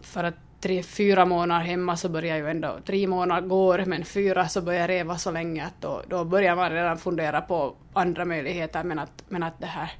För 0.00 0.24
att 0.24 0.34
tre, 0.60 0.82
fyra 0.82 1.24
månader 1.24 1.64
hemma 1.64 1.96
så 1.96 2.08
börjar 2.08 2.36
ju 2.36 2.50
ändå, 2.50 2.78
tre 2.84 3.06
månader 3.06 3.48
går, 3.48 3.84
men 3.86 4.04
fyra 4.04 4.48
så 4.48 4.60
börjar 4.60 4.80
jag 4.80 4.90
reva 4.90 5.18
så 5.18 5.30
länge 5.30 5.64
att 5.64 5.80
då, 5.80 6.02
då 6.08 6.24
börjar 6.24 6.56
man 6.56 6.70
redan 6.70 6.98
fundera 6.98 7.40
på 7.40 7.74
andra 7.92 8.24
möjligheter, 8.24 8.84
men 8.84 8.98
att, 8.98 9.24
men 9.28 9.42
att 9.42 9.60
det 9.60 9.66
här 9.66 9.92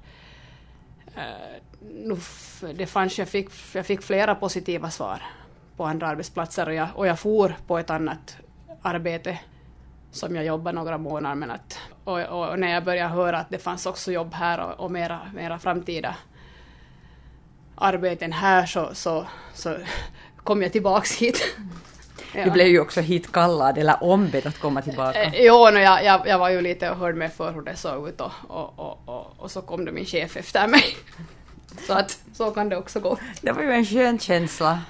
uh, 1.16 1.62
nu, 1.80 2.16
det 2.74 2.86
fanns, 2.86 3.18
jag, 3.18 3.28
fick, 3.28 3.50
jag 3.74 3.86
fick 3.86 4.02
flera 4.02 4.34
positiva 4.34 4.90
svar 4.90 5.22
på 5.76 5.84
andra 5.84 6.06
arbetsplatser 6.06 6.68
och 6.68 6.74
jag, 6.74 6.88
och 6.94 7.06
jag 7.06 7.18
for 7.18 7.56
på 7.66 7.78
ett 7.78 7.90
annat 7.90 8.36
arbete 8.82 9.38
som 10.10 10.36
jag 10.36 10.44
jobbade 10.44 10.78
några 10.78 10.98
månader 10.98 11.34
men 11.34 11.50
att, 11.50 11.78
och, 12.04 12.20
och, 12.20 12.58
när 12.58 12.68
jag 12.68 12.84
började 12.84 13.14
höra 13.14 13.38
att 13.38 13.50
det 13.50 13.58
fanns 13.58 13.86
också 13.86 14.12
jobb 14.12 14.34
här 14.34 14.60
och, 14.60 14.84
och 14.84 14.90
mera, 14.90 15.20
mera 15.34 15.58
framtida 15.58 16.16
arbeten 17.74 18.32
här 18.32 18.66
så, 18.66 18.90
så, 18.94 19.26
så 19.54 19.76
kom 20.36 20.62
jag 20.62 20.72
tillbaks 20.72 21.16
hit. 21.16 21.56
Ja. 22.34 22.44
Du 22.44 22.50
blev 22.50 22.66
ju 22.66 22.80
också 22.80 23.00
hitkallad 23.00 23.78
eller 23.78 24.04
ombedd 24.04 24.46
att 24.46 24.58
komma 24.58 24.82
tillbaka. 24.82 25.24
Eh, 25.24 25.32
jo, 25.34 25.70
no, 25.70 25.78
jag, 25.78 26.04
jag, 26.04 26.26
jag 26.26 26.38
var 26.38 26.50
ju 26.50 26.60
lite 26.60 26.90
och 26.90 26.96
hörde 26.96 27.18
med 27.18 27.32
för 27.32 27.52
hur 27.52 27.62
det 27.62 27.76
såg 27.76 28.08
ut 28.08 28.20
och, 28.20 28.32
och, 28.48 28.78
och, 28.78 28.98
och, 29.04 29.34
och 29.38 29.50
så 29.50 29.62
kom 29.62 29.84
det 29.84 29.92
min 29.92 30.04
chef 30.04 30.36
efter 30.36 30.68
mig. 30.68 30.84
Så 31.86 31.92
att 31.92 32.18
så 32.32 32.50
kan 32.50 32.68
det 32.68 32.76
också 32.76 33.00
gå. 33.00 33.18
Det 33.40 33.52
var 33.52 33.62
ju 33.62 33.72
en 33.72 33.84
skön 33.84 34.18
känsla. 34.18 34.80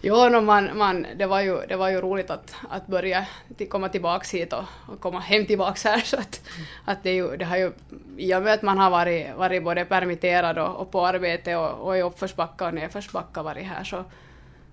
Jo, 0.00 0.28
no, 0.28 0.40
man, 0.40 0.78
man, 0.78 1.06
det, 1.16 1.26
var 1.26 1.40
ju, 1.40 1.66
det 1.68 1.76
var 1.76 1.88
ju 1.88 2.00
roligt 2.00 2.30
att, 2.30 2.54
att 2.68 2.86
börja 2.86 3.26
till, 3.56 3.68
komma 3.68 3.88
tillbaks 3.88 4.34
hit 4.34 4.52
och, 4.52 4.64
och 4.86 5.00
komma 5.00 5.20
hem 5.20 5.46
tillbaks 5.46 5.84
här. 5.84 6.00
Så 6.04 6.16
att, 6.16 6.40
att 6.84 7.02
det, 7.02 7.14
ju, 7.14 7.36
det 7.36 7.44
har 7.44 7.56
ju, 7.56 7.72
I 8.16 8.34
och 8.34 8.42
med 8.42 8.54
att 8.54 8.62
man 8.62 8.78
har 8.78 8.90
varit, 8.90 9.36
varit 9.36 9.64
både 9.64 9.84
permitterad 9.84 10.58
och, 10.58 10.76
och 10.76 10.90
på 10.90 11.06
arbete 11.06 11.56
och, 11.56 11.86
och 11.86 11.96
i 11.96 12.02
uppförsbacka 12.02 12.66
och 12.66 12.74
nedförsbacka 12.74 13.42
varit 13.42 13.66
här 13.66 13.84
så, 13.84 14.04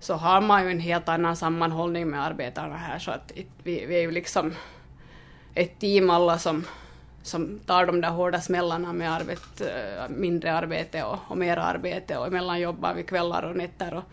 så 0.00 0.14
har 0.14 0.40
man 0.40 0.64
ju 0.64 0.70
en 0.70 0.80
helt 0.80 1.08
annan 1.08 1.36
sammanhållning 1.36 2.08
med 2.08 2.22
arbetarna 2.22 2.76
här. 2.76 2.98
Så 2.98 3.10
att 3.10 3.32
vi, 3.62 3.86
vi 3.86 3.96
är 3.96 4.02
ju 4.02 4.10
liksom 4.10 4.54
ett 5.54 5.78
team 5.78 6.10
alla 6.10 6.38
som, 6.38 6.64
som 7.22 7.58
tar 7.58 7.86
de 7.86 8.00
där 8.00 8.10
hårda 8.10 8.40
smällarna 8.40 8.92
med 8.92 9.12
arbet, 9.12 9.60
äh, 9.60 10.08
mindre 10.08 10.52
arbete 10.52 11.04
och, 11.04 11.18
och 11.28 11.38
mer 11.38 11.56
arbete 11.56 12.16
och 12.16 12.26
emellan 12.26 12.60
jobbar 12.60 12.94
vi 12.94 13.02
kvällar 13.02 13.42
och 13.42 13.56
nätter 13.56 13.94
och 13.94 14.04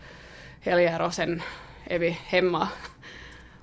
helger 0.64 1.02
och 1.02 1.14
sen 1.14 1.42
är 1.84 1.98
vi 1.98 2.10
hemma 2.10 2.68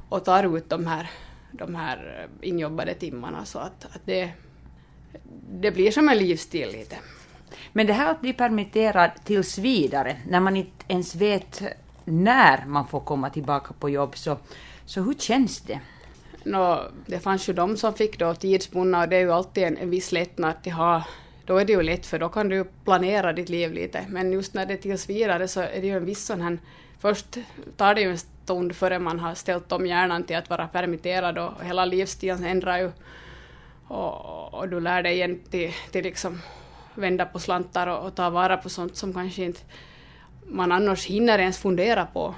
och 0.09 0.25
tar 0.25 0.57
ut 0.57 0.69
de 0.69 0.87
här, 0.87 1.09
de 1.51 1.75
här 1.75 2.27
injobbade 2.41 2.93
timmarna 2.93 3.45
så 3.45 3.59
att, 3.59 3.85
att 3.85 4.01
det, 4.05 4.31
det 5.51 5.71
blir 5.71 5.91
som 5.91 6.09
en 6.09 6.17
livsstil 6.17 6.71
lite. 6.71 6.95
Men 7.73 7.87
det 7.87 7.93
här 7.93 8.11
att 8.11 8.21
bli 8.21 8.33
permitterad 8.33 9.11
tills 9.23 9.57
vidare, 9.57 10.17
när 10.27 10.39
man 10.39 10.57
inte 10.57 10.85
ens 10.87 11.15
vet 11.15 11.63
när 12.05 12.65
man 12.65 12.87
får 12.87 12.99
komma 12.99 13.29
tillbaka 13.29 13.73
på 13.79 13.89
jobb, 13.89 14.17
så, 14.17 14.37
så 14.85 15.01
hur 15.01 15.13
känns 15.13 15.61
det? 15.61 15.79
No, 16.43 16.79
det 17.05 17.19
fanns 17.19 17.49
ju 17.49 17.53
de 17.53 17.77
som 17.77 17.93
fick 17.93 18.19
då 18.19 18.33
tidsbundna 18.33 19.01
och 19.01 19.09
det 19.09 19.15
är 19.15 19.19
ju 19.19 19.31
alltid 19.31 19.63
en, 19.63 19.77
en 19.77 19.89
viss 19.89 20.11
lättnad 20.11 20.51
att 20.51 20.73
ha 20.73 21.03
då 21.45 21.57
är 21.57 21.65
det 21.65 21.73
ju 21.73 21.81
lätt 21.81 22.05
för 22.05 22.19
då 22.19 22.29
kan 22.29 22.49
du 22.49 22.65
planera 22.85 23.33
ditt 23.33 23.49
liv 23.49 23.73
lite. 23.73 24.05
Men 24.09 24.31
just 24.31 24.53
när 24.53 24.65
det 24.65 24.73
är 24.73 24.77
tills 24.77 25.09
vidare 25.09 25.47
så 25.47 25.61
är 25.61 25.81
det 25.81 25.87
ju 25.87 25.97
en 25.97 26.05
viss 26.05 26.25
sån 26.25 26.41
här 26.41 26.57
först 27.01 27.37
tar 27.77 27.95
det 27.95 28.01
ju 28.01 28.11
en 28.11 28.17
stund 28.17 28.75
före 28.75 28.99
man 28.99 29.19
har 29.19 29.35
ställt 29.35 29.71
om 29.71 29.85
hjärnan 29.85 30.23
till 30.23 30.35
att 30.35 30.49
vara 30.49 30.67
permitterad 30.67 31.37
och 31.37 31.63
hela 31.63 31.85
livsstilen 31.85 32.43
ändrar 32.43 32.77
ju. 32.77 32.91
Och, 33.87 34.53
och, 34.53 34.69
du 34.69 34.79
lär 34.79 35.03
dig 35.03 35.13
igen 35.13 35.39
till, 35.49 35.71
till 35.91 36.03
liksom 36.03 36.41
vända 36.95 37.25
på 37.25 37.39
slantar 37.39 37.87
och, 37.87 38.05
och 38.07 38.15
ta 38.15 38.29
vara 38.29 38.57
på 38.57 38.69
sånt 38.69 38.97
som 38.97 39.13
kanske 39.13 39.43
inte 39.43 39.59
man 40.47 40.71
annars 40.71 41.05
hinner 41.05 41.39
ens 41.39 41.59
fundera 41.59 42.05
på 42.05 42.35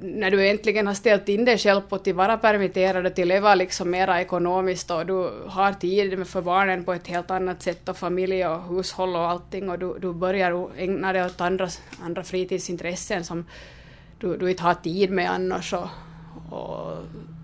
när 0.00 0.30
du 0.30 0.48
äntligen 0.48 0.86
har 0.86 0.94
ställt 0.94 1.28
in 1.28 1.44
dig 1.44 1.58
själv 1.58 1.80
på 1.80 1.96
att 1.96 2.08
vara 2.08 2.36
permitterad 2.36 3.06
och 3.06 3.14
till 3.14 3.28
leva 3.28 3.54
liksom 3.54 3.90
mera 3.90 4.20
ekonomiskt 4.20 4.90
och 4.90 5.06
du 5.06 5.30
har 5.46 5.72
tid 5.72 6.26
för 6.26 6.42
barnen 6.42 6.84
på 6.84 6.92
ett 6.92 7.06
helt 7.06 7.30
annat 7.30 7.62
sätt 7.62 7.88
och 7.88 7.96
familj 7.96 8.46
och 8.46 8.62
hushåll 8.62 9.16
och 9.16 9.28
allting 9.28 9.70
och 9.70 9.78
du, 9.78 9.98
du 9.98 10.12
börjar 10.12 10.68
ägna 10.78 11.12
dig 11.12 11.24
åt 11.24 11.40
andra, 11.40 11.68
andra 12.00 12.24
fritidsintressen 12.24 13.24
som 13.24 13.44
du, 14.20 14.36
du 14.36 14.50
inte 14.50 14.62
har 14.62 14.74
tid 14.74 15.10
med 15.10 15.30
annars 15.30 15.72
och, 15.72 15.88
och 16.50 16.96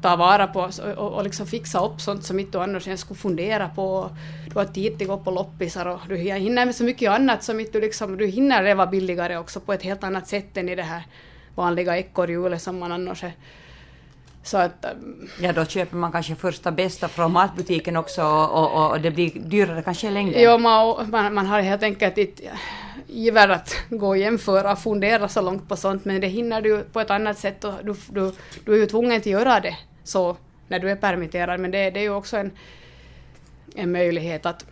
ta 0.02 0.16
vara 0.16 0.46
på 0.46 0.70
och, 0.96 1.12
och 1.12 1.24
liksom 1.24 1.46
fixa 1.46 1.86
upp 1.86 2.00
sånt 2.00 2.24
som 2.24 2.40
inte 2.40 2.58
du 2.58 2.62
annars 2.62 2.86
ens 2.86 3.00
skulle 3.00 3.18
fundera 3.18 3.68
på. 3.68 4.10
Du 4.52 4.58
har 4.58 4.64
tid 4.64 4.98
till 4.98 5.10
att 5.10 5.18
gå 5.18 5.24
på 5.24 5.30
loppisar 5.30 5.86
och 5.86 6.00
du 6.08 6.16
hinner 6.16 6.66
med 6.66 6.74
så 6.74 6.84
mycket 6.84 7.10
annat 7.10 7.42
som 7.42 7.60
inte 7.60 7.72
du 7.72 7.80
liksom, 7.80 8.16
du 8.16 8.26
hinner 8.26 8.62
leva 8.62 8.86
billigare 8.86 9.36
också 9.36 9.60
på 9.60 9.72
ett 9.72 9.82
helt 9.82 10.04
annat 10.04 10.28
sätt 10.28 10.56
än 10.56 10.68
i 10.68 10.74
det 10.74 10.82
här 10.82 11.02
vanliga 11.54 11.98
ekorrhjulet 11.98 12.62
som 12.62 12.78
man 12.78 12.92
annars 12.92 13.24
är. 13.24 13.32
Så 14.42 14.58
att, 14.58 14.84
ähm, 14.84 15.28
ja, 15.40 15.52
då 15.52 15.64
köper 15.64 15.96
man 15.96 16.12
kanske 16.12 16.34
första 16.34 16.72
bästa 16.72 17.08
från 17.08 17.32
matbutiken 17.32 17.96
också 17.96 18.22
och, 18.22 18.74
och, 18.74 18.90
och 18.90 19.00
det 19.00 19.10
blir 19.10 19.30
dyrare 19.30 19.82
kanske 19.82 20.08
i 20.08 20.10
längden. 20.10 20.42
Jo, 20.42 20.58
man, 20.58 21.10
man, 21.10 21.34
man 21.34 21.46
har 21.46 21.60
helt 21.60 21.82
enkelt 21.82 22.18
inte 22.18 22.42
iver 23.08 23.48
att 23.48 23.76
gå 23.90 24.08
och 24.08 24.18
jämföra 24.18 24.72
och 24.72 24.78
fundera 24.78 25.28
så 25.28 25.40
långt 25.40 25.68
på 25.68 25.76
sånt, 25.76 26.04
men 26.04 26.20
det 26.20 26.26
hinner 26.26 26.60
du 26.60 26.82
på 26.92 27.00
ett 27.00 27.10
annat 27.10 27.38
sätt 27.38 27.64
och 27.64 27.74
du, 27.82 27.94
du, 28.08 28.32
du 28.64 28.74
är 28.74 28.78
ju 28.78 28.86
tvungen 28.86 29.16
att 29.16 29.26
göra 29.26 29.60
det 29.60 29.76
så 30.04 30.36
när 30.68 30.78
du 30.78 30.90
är 30.90 30.96
permitterad, 30.96 31.60
men 31.60 31.70
det, 31.70 31.90
det 31.90 32.00
är 32.00 32.02
ju 32.02 32.14
också 32.14 32.36
en, 32.36 32.50
en 33.74 33.92
möjlighet 33.92 34.46
att 34.46 34.66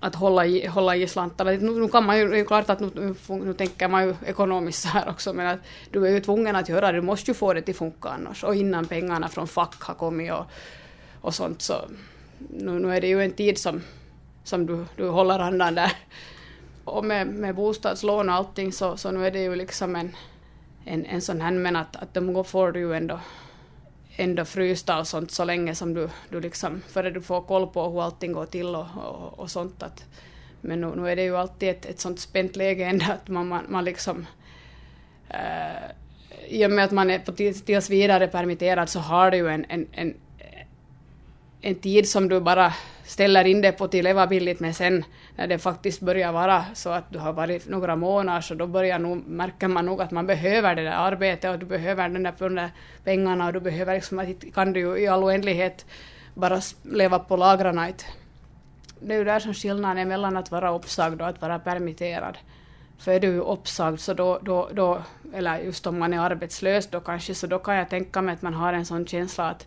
att 0.00 0.14
hålla 0.14 0.46
i, 0.46 0.66
hålla 0.66 0.96
i 0.96 1.08
slantarna. 1.08 1.50
Nu, 1.50 1.80
nu 1.80 1.88
kan 1.88 2.04
man 2.04 2.18
ju, 2.18 2.28
det 2.28 2.38
är 2.38 2.44
klart 2.44 2.70
att 2.70 2.80
nu, 2.80 3.14
nu, 3.28 3.54
tänker 3.54 3.88
man 3.88 4.04
ju 4.04 4.14
ekonomiskt 4.26 4.82
så 4.82 4.88
här 4.88 5.08
också, 5.08 5.32
men 5.32 5.46
att 5.46 5.60
du 5.90 6.06
är 6.06 6.10
ju 6.10 6.20
tvungen 6.20 6.56
att 6.56 6.68
göra 6.68 6.92
det, 6.92 6.98
du 6.98 7.02
måste 7.02 7.30
ju 7.30 7.34
få 7.34 7.52
det 7.54 7.62
till 7.62 7.74
funka 7.74 8.08
annars. 8.08 8.44
Och 8.44 8.54
innan 8.54 8.86
pengarna 8.86 9.28
från 9.28 9.48
fack 9.48 9.82
har 9.82 9.94
kommit 9.94 10.32
och, 10.32 10.44
och 11.20 11.34
sånt 11.34 11.62
så 11.62 11.74
nu, 12.38 12.78
nu 12.78 12.96
är 12.96 13.00
det 13.00 13.06
ju 13.06 13.22
en 13.22 13.32
tid 13.32 13.58
som, 13.58 13.82
som 14.44 14.66
du, 14.66 14.84
du 14.96 15.08
håller 15.08 15.38
andan 15.38 15.74
där. 15.74 15.92
Och 16.84 17.04
med, 17.04 17.26
med 17.26 17.54
bostadslån 17.54 18.28
och 18.28 18.34
allting 18.34 18.72
så, 18.72 18.96
så 18.96 19.10
nu 19.10 19.26
är 19.26 19.30
det 19.30 19.42
ju 19.42 19.56
liksom 19.56 19.96
en, 19.96 20.16
en, 20.84 21.04
en 21.06 21.22
sån 21.22 21.40
här, 21.40 21.50
men 21.50 21.76
att, 21.76 21.96
att 21.96 22.14
de 22.14 22.44
får 22.44 22.72
du 22.72 22.80
ju 22.80 22.94
ändå 22.94 23.20
ändå 24.18 24.44
frysta 24.44 24.98
och 24.98 25.06
sånt 25.06 25.30
så 25.30 25.44
länge 25.44 25.74
som 25.74 25.94
du, 25.94 26.08
du 26.30 26.40
liksom, 26.40 26.82
före 26.88 27.10
du 27.10 27.22
får 27.22 27.40
koll 27.40 27.66
på 27.66 27.88
hur 27.88 28.02
allting 28.02 28.32
går 28.32 28.46
till 28.46 28.66
och, 28.66 28.86
och, 28.96 29.38
och 29.38 29.50
sånt. 29.50 29.82
Att, 29.82 30.04
men 30.60 30.80
nu, 30.80 30.92
nu 30.96 31.10
är 31.10 31.16
det 31.16 31.22
ju 31.22 31.36
alltid 31.36 31.68
ett, 31.68 31.86
ett 31.86 32.00
sånt 32.00 32.20
spänt 32.20 32.56
läge 32.56 32.84
ändå 32.84 33.04
att 33.04 33.28
man, 33.28 33.48
man, 33.48 33.64
man 33.68 33.84
liksom 33.84 34.26
äh, 35.28 35.90
i 36.48 36.66
och 36.66 36.70
med 36.70 36.84
att 36.84 36.90
man 36.90 37.10
är 37.10 37.18
på 37.18 37.32
tills 37.32 37.90
vidare 37.90 38.28
permitterad 38.28 38.88
så 38.88 39.00
har 39.00 39.30
du 39.30 39.36
ju 39.36 39.48
en, 39.48 39.66
en, 39.68 39.86
en 39.92 40.14
en 41.60 41.74
tid 41.74 42.08
som 42.08 42.28
du 42.28 42.40
bara 42.40 42.72
ställer 43.04 43.44
in 43.44 43.60
det 43.60 43.72
på 43.72 43.88
till 43.88 44.04
leva 44.04 44.26
billigt 44.26 44.60
men 44.60 44.74
sen 44.74 45.04
när 45.38 45.46
det 45.46 45.58
faktiskt 45.58 46.00
börjar 46.00 46.32
vara 46.32 46.64
så 46.74 46.90
att 46.90 47.04
du 47.12 47.18
har 47.18 47.32
varit 47.32 47.68
några 47.68 47.96
månader 47.96 48.40
så 48.40 48.54
då 48.54 48.66
börjar 48.66 48.98
nog, 48.98 49.26
märker 49.26 49.68
man 49.68 49.86
nog 49.86 50.02
att 50.02 50.10
man 50.10 50.26
behöver 50.26 50.74
det 50.74 50.82
där 50.82 50.92
arbetet 50.92 51.50
och 51.50 51.58
du 51.58 51.66
behöver 51.66 52.08
den 52.08 52.22
där, 52.22 52.34
de 52.38 52.54
där 52.54 52.70
pengarna 53.04 53.46
och 53.46 53.52
du 53.52 53.60
behöver 53.60 53.94
liksom 53.94 54.18
att 54.18 54.54
kan 54.54 54.72
du 54.72 54.80
ju 54.80 54.98
i 54.98 55.06
all 55.06 55.24
oändlighet 55.24 55.86
bara 56.34 56.60
leva 56.82 57.18
på 57.18 57.36
lagrarna. 57.36 57.88
Det 59.00 59.14
är 59.14 59.18
ju 59.18 59.24
där 59.24 59.40
som 59.40 59.54
skillnaden 59.54 59.98
är 59.98 60.04
mellan 60.04 60.36
att 60.36 60.50
vara 60.50 60.74
uppsagd 60.74 61.20
och 61.20 61.28
att 61.28 61.40
vara 61.40 61.58
permitterad. 61.58 62.38
För 62.98 63.12
är 63.12 63.20
du 63.20 63.40
uppsagd 63.40 64.00
så 64.00 64.14
då, 64.14 64.38
då, 64.42 64.68
då, 64.72 65.02
eller 65.34 65.58
just 65.58 65.86
om 65.86 65.98
man 65.98 66.14
är 66.14 66.20
arbetslös 66.20 66.86
då 66.86 67.00
kanske, 67.00 67.34
så 67.34 67.46
då 67.46 67.58
kan 67.58 67.76
jag 67.76 67.88
tänka 67.88 68.22
mig 68.22 68.34
att 68.34 68.42
man 68.42 68.54
har 68.54 68.72
en 68.72 68.86
sån 68.86 69.06
känsla 69.06 69.50
att 69.50 69.66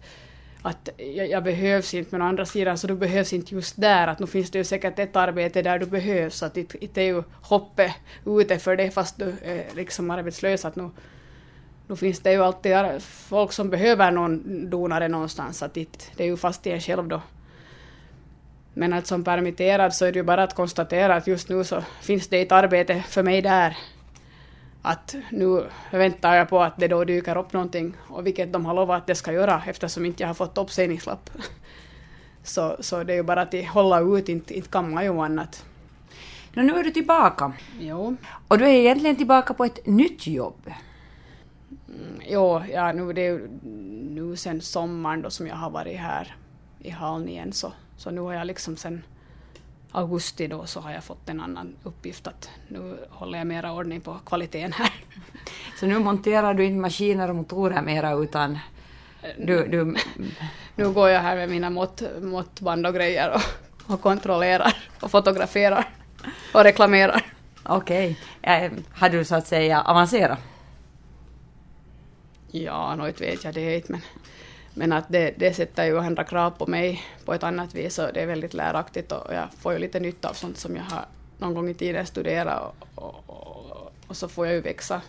att 0.61 0.89
jag, 0.97 1.29
jag, 1.29 1.43
behövs 1.43 1.93
inte, 1.93 2.09
men 2.11 2.21
å 2.21 2.25
andra 2.25 2.45
sidan 2.45 2.77
så 2.77 2.87
du 2.87 2.95
behövs 2.95 3.33
inte 3.33 3.55
just 3.55 3.81
där, 3.81 4.07
att 4.07 4.19
nu 4.19 4.27
finns 4.27 4.51
det 4.51 4.57
ju 4.57 4.63
säkert 4.63 4.99
ett 4.99 5.15
arbete 5.15 5.61
där 5.61 5.79
du 5.79 5.85
behövs, 5.85 6.35
så 6.35 6.45
att 6.45 6.53
det 6.53 6.75
inte 6.75 7.01
är 7.01 7.05
ju 7.05 7.23
hoppet 7.41 7.91
ute 8.25 8.59
för 8.59 8.75
det 8.75 8.91
fast 8.91 9.17
du 9.17 9.35
är 9.43 9.75
liksom 9.75 10.11
arbetslös, 10.11 10.65
att 10.65 10.75
nu, 10.75 10.89
nu 11.87 11.95
finns 11.95 12.19
det 12.19 12.31
ju 12.31 12.43
alltid 12.43 12.73
folk 13.01 13.51
som 13.51 13.69
behöver 13.69 14.11
någon 14.11 14.69
donare 14.69 15.07
någonstans, 15.07 15.57
så 15.57 15.65
att 15.65 15.73
det, 15.73 16.09
det 16.15 16.23
är 16.23 16.27
ju 16.27 16.37
fast 16.37 16.67
i 16.67 16.71
en 16.71 16.81
själv 16.81 17.07
då. 17.07 17.21
Men 18.73 18.93
att 18.93 19.07
som 19.07 19.23
permitterad 19.23 19.93
så 19.93 20.05
är 20.05 20.11
det 20.11 20.19
ju 20.19 20.23
bara 20.23 20.43
att 20.43 20.55
konstatera 20.55 21.15
att 21.15 21.27
just 21.27 21.49
nu 21.49 21.63
så 21.63 21.83
finns 22.01 22.27
det 22.27 22.41
ett 22.41 22.51
arbete 22.51 23.03
för 23.07 23.23
mig 23.23 23.41
där 23.41 23.77
att 24.81 25.15
nu 25.31 25.65
väntar 25.91 26.35
jag 26.35 26.49
på 26.49 26.61
att 26.61 26.77
det 26.77 26.87
då 26.87 27.03
dyker 27.03 27.37
upp 27.37 27.53
någonting, 27.53 27.93
och 28.09 28.25
vilket 28.25 28.53
de 28.53 28.65
har 28.65 28.73
lovat 28.73 29.01
att 29.01 29.07
det 29.07 29.15
ska 29.15 29.33
göra 29.33 29.63
eftersom 29.67 30.05
inte 30.05 30.23
jag 30.23 30.27
har 30.27 30.33
fått 30.33 30.57
uppsägningslapp. 30.57 31.29
Så, 32.43 32.77
så 32.79 33.03
det 33.03 33.13
är 33.13 33.17
ju 33.17 33.23
bara 33.23 33.41
att 33.41 33.53
hålla 33.65 33.99
ut, 33.99 34.29
inte, 34.29 34.53
inte 34.53 34.69
kan 34.69 34.93
man 34.93 35.03
ju 35.03 35.19
annat. 35.19 35.65
No, 36.53 36.61
nu 36.61 36.73
är 36.73 36.83
du 36.83 36.91
tillbaka. 36.91 37.53
Jo. 37.79 38.15
Och 38.47 38.57
du 38.57 38.65
är 38.65 38.69
egentligen 38.69 39.15
tillbaka 39.15 39.53
på 39.53 39.65
ett 39.65 39.85
nytt 39.85 40.27
jobb. 40.27 40.73
Mm, 41.87 42.21
jo, 42.29 42.61
ja, 42.73 42.91
nu, 42.91 43.13
det 43.13 43.27
är 43.27 43.47
nu 44.09 44.35
sen 44.35 44.61
sommaren 44.61 45.21
då 45.21 45.29
som 45.29 45.47
jag 45.47 45.55
har 45.55 45.69
varit 45.69 45.99
här 45.99 46.35
i 46.79 46.89
Haln 46.89 47.29
igen, 47.29 47.53
så, 47.53 47.73
så 47.97 48.11
nu 48.11 48.21
har 48.21 48.33
jag 48.33 48.47
liksom 48.47 48.77
sen 48.77 49.03
augusti 49.91 50.47
då 50.47 50.65
så 50.65 50.79
har 50.79 50.91
jag 50.91 51.03
fått 51.03 51.29
en 51.29 51.41
annan 51.41 51.75
uppgift 51.83 52.27
att 52.27 52.49
nu 52.67 52.97
håller 53.09 53.37
jag 53.37 53.47
mera 53.47 53.73
ordning 53.73 54.01
på 54.01 54.19
kvaliteten 54.25 54.73
här. 54.73 54.93
Så 55.79 55.85
nu 55.85 55.99
monterar 55.99 56.53
du 56.53 56.65
inte 56.65 56.81
maskiner 56.81 57.29
och 57.29 57.35
motorer 57.35 57.81
mera 57.81 58.13
utan 58.13 58.59
du, 59.37 59.67
du... 59.67 59.95
Nu 60.75 60.91
går 60.91 61.09
jag 61.09 61.21
här 61.21 61.35
med 61.35 61.49
mina 61.49 61.69
mått, 61.69 62.01
måttband 62.21 62.87
och 62.87 62.93
grejer 62.93 63.33
och, 63.33 63.93
och 63.93 64.01
kontrollerar 64.01 64.73
och 65.01 65.11
fotograferar 65.11 65.89
och 66.53 66.63
reklamerar. 66.63 67.25
Okej. 67.63 68.19
Okay. 68.41 68.69
Har 68.93 69.09
du 69.09 69.25
så 69.25 69.35
att 69.35 69.47
säga 69.47 69.81
avancerat? 69.81 70.39
Ja, 72.51 72.95
nog 72.95 73.19
vet 73.19 73.43
jag 73.43 73.53
det 73.53 73.75
inte 73.75 73.91
men 73.91 74.01
men 74.73 74.91
att 74.91 75.05
det, 75.09 75.33
det 75.37 75.53
sätter 75.53 75.85
ju 75.85 75.99
andra 75.99 76.23
krav 76.23 76.51
på 76.51 76.67
mig 76.67 77.03
på 77.25 77.33
ett 77.33 77.43
annat 77.43 77.75
vis 77.75 77.99
och 77.99 78.13
det 78.13 78.21
är 78.21 78.27
väldigt 78.27 78.53
läraktigt 78.53 79.11
och 79.11 79.33
jag 79.33 79.47
får 79.59 79.73
ju 79.73 79.79
lite 79.79 79.99
nytta 79.99 80.29
av 80.29 80.33
sånt 80.33 80.57
som 80.57 80.75
jag 80.75 80.83
har 80.83 81.05
någon 81.37 81.53
gång 81.53 81.69
i 81.69 81.73
tiden 81.73 82.05
studerat 82.05 82.73
och, 82.95 83.03
och, 83.03 83.29
och, 83.29 83.93
och 84.07 84.17
så 84.17 84.27
får 84.27 84.45
jag 84.45 84.55
ju 84.55 84.61
växa 84.61 85.01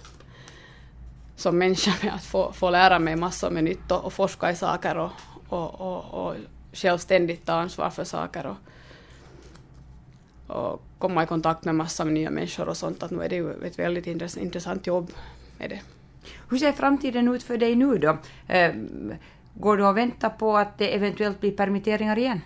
som 1.36 1.58
människa 1.58 1.92
med 2.02 2.14
att 2.14 2.24
få, 2.24 2.52
få 2.52 2.70
lära 2.70 2.98
mig 2.98 3.16
massor 3.16 3.50
med 3.50 3.64
nytt 3.64 3.90
och, 3.90 4.04
och 4.04 4.12
forska 4.12 4.50
i 4.50 4.56
saker 4.56 4.96
och, 4.96 5.10
och, 5.48 5.80
och, 5.80 6.14
och 6.14 6.34
självständigt 6.72 7.46
ta 7.46 7.52
ansvar 7.52 7.90
för 7.90 8.04
saker 8.04 8.46
och, 8.46 8.56
och 10.56 10.82
komma 10.98 11.22
i 11.22 11.26
kontakt 11.26 11.64
med 11.64 11.74
massor 11.74 12.04
med 12.04 12.14
nya 12.14 12.30
människor 12.30 12.68
och 12.68 12.76
sånt. 12.76 13.02
Att 13.02 13.10
nu 13.10 13.22
är 13.22 13.28
det 13.28 13.36
ju 13.36 13.64
ett 13.64 13.78
väldigt 13.78 14.06
intressant 14.36 14.86
jobb 14.86 15.10
med 15.58 15.70
det. 15.70 15.80
Hur 16.50 16.58
ser 16.58 16.72
framtiden 16.72 17.28
ut 17.28 17.42
för 17.42 17.58
dig 17.58 17.74
nu 17.74 17.98
då? 17.98 18.18
Ehm, 18.48 19.12
Går 19.54 19.76
du 19.76 19.84
och 19.86 19.96
väntar 19.96 20.30
på 20.30 20.56
att 20.56 20.78
det 20.78 20.94
eventuellt 20.94 21.40
blir 21.40 21.52
permitteringar 21.52 22.18
igen? 22.18 22.40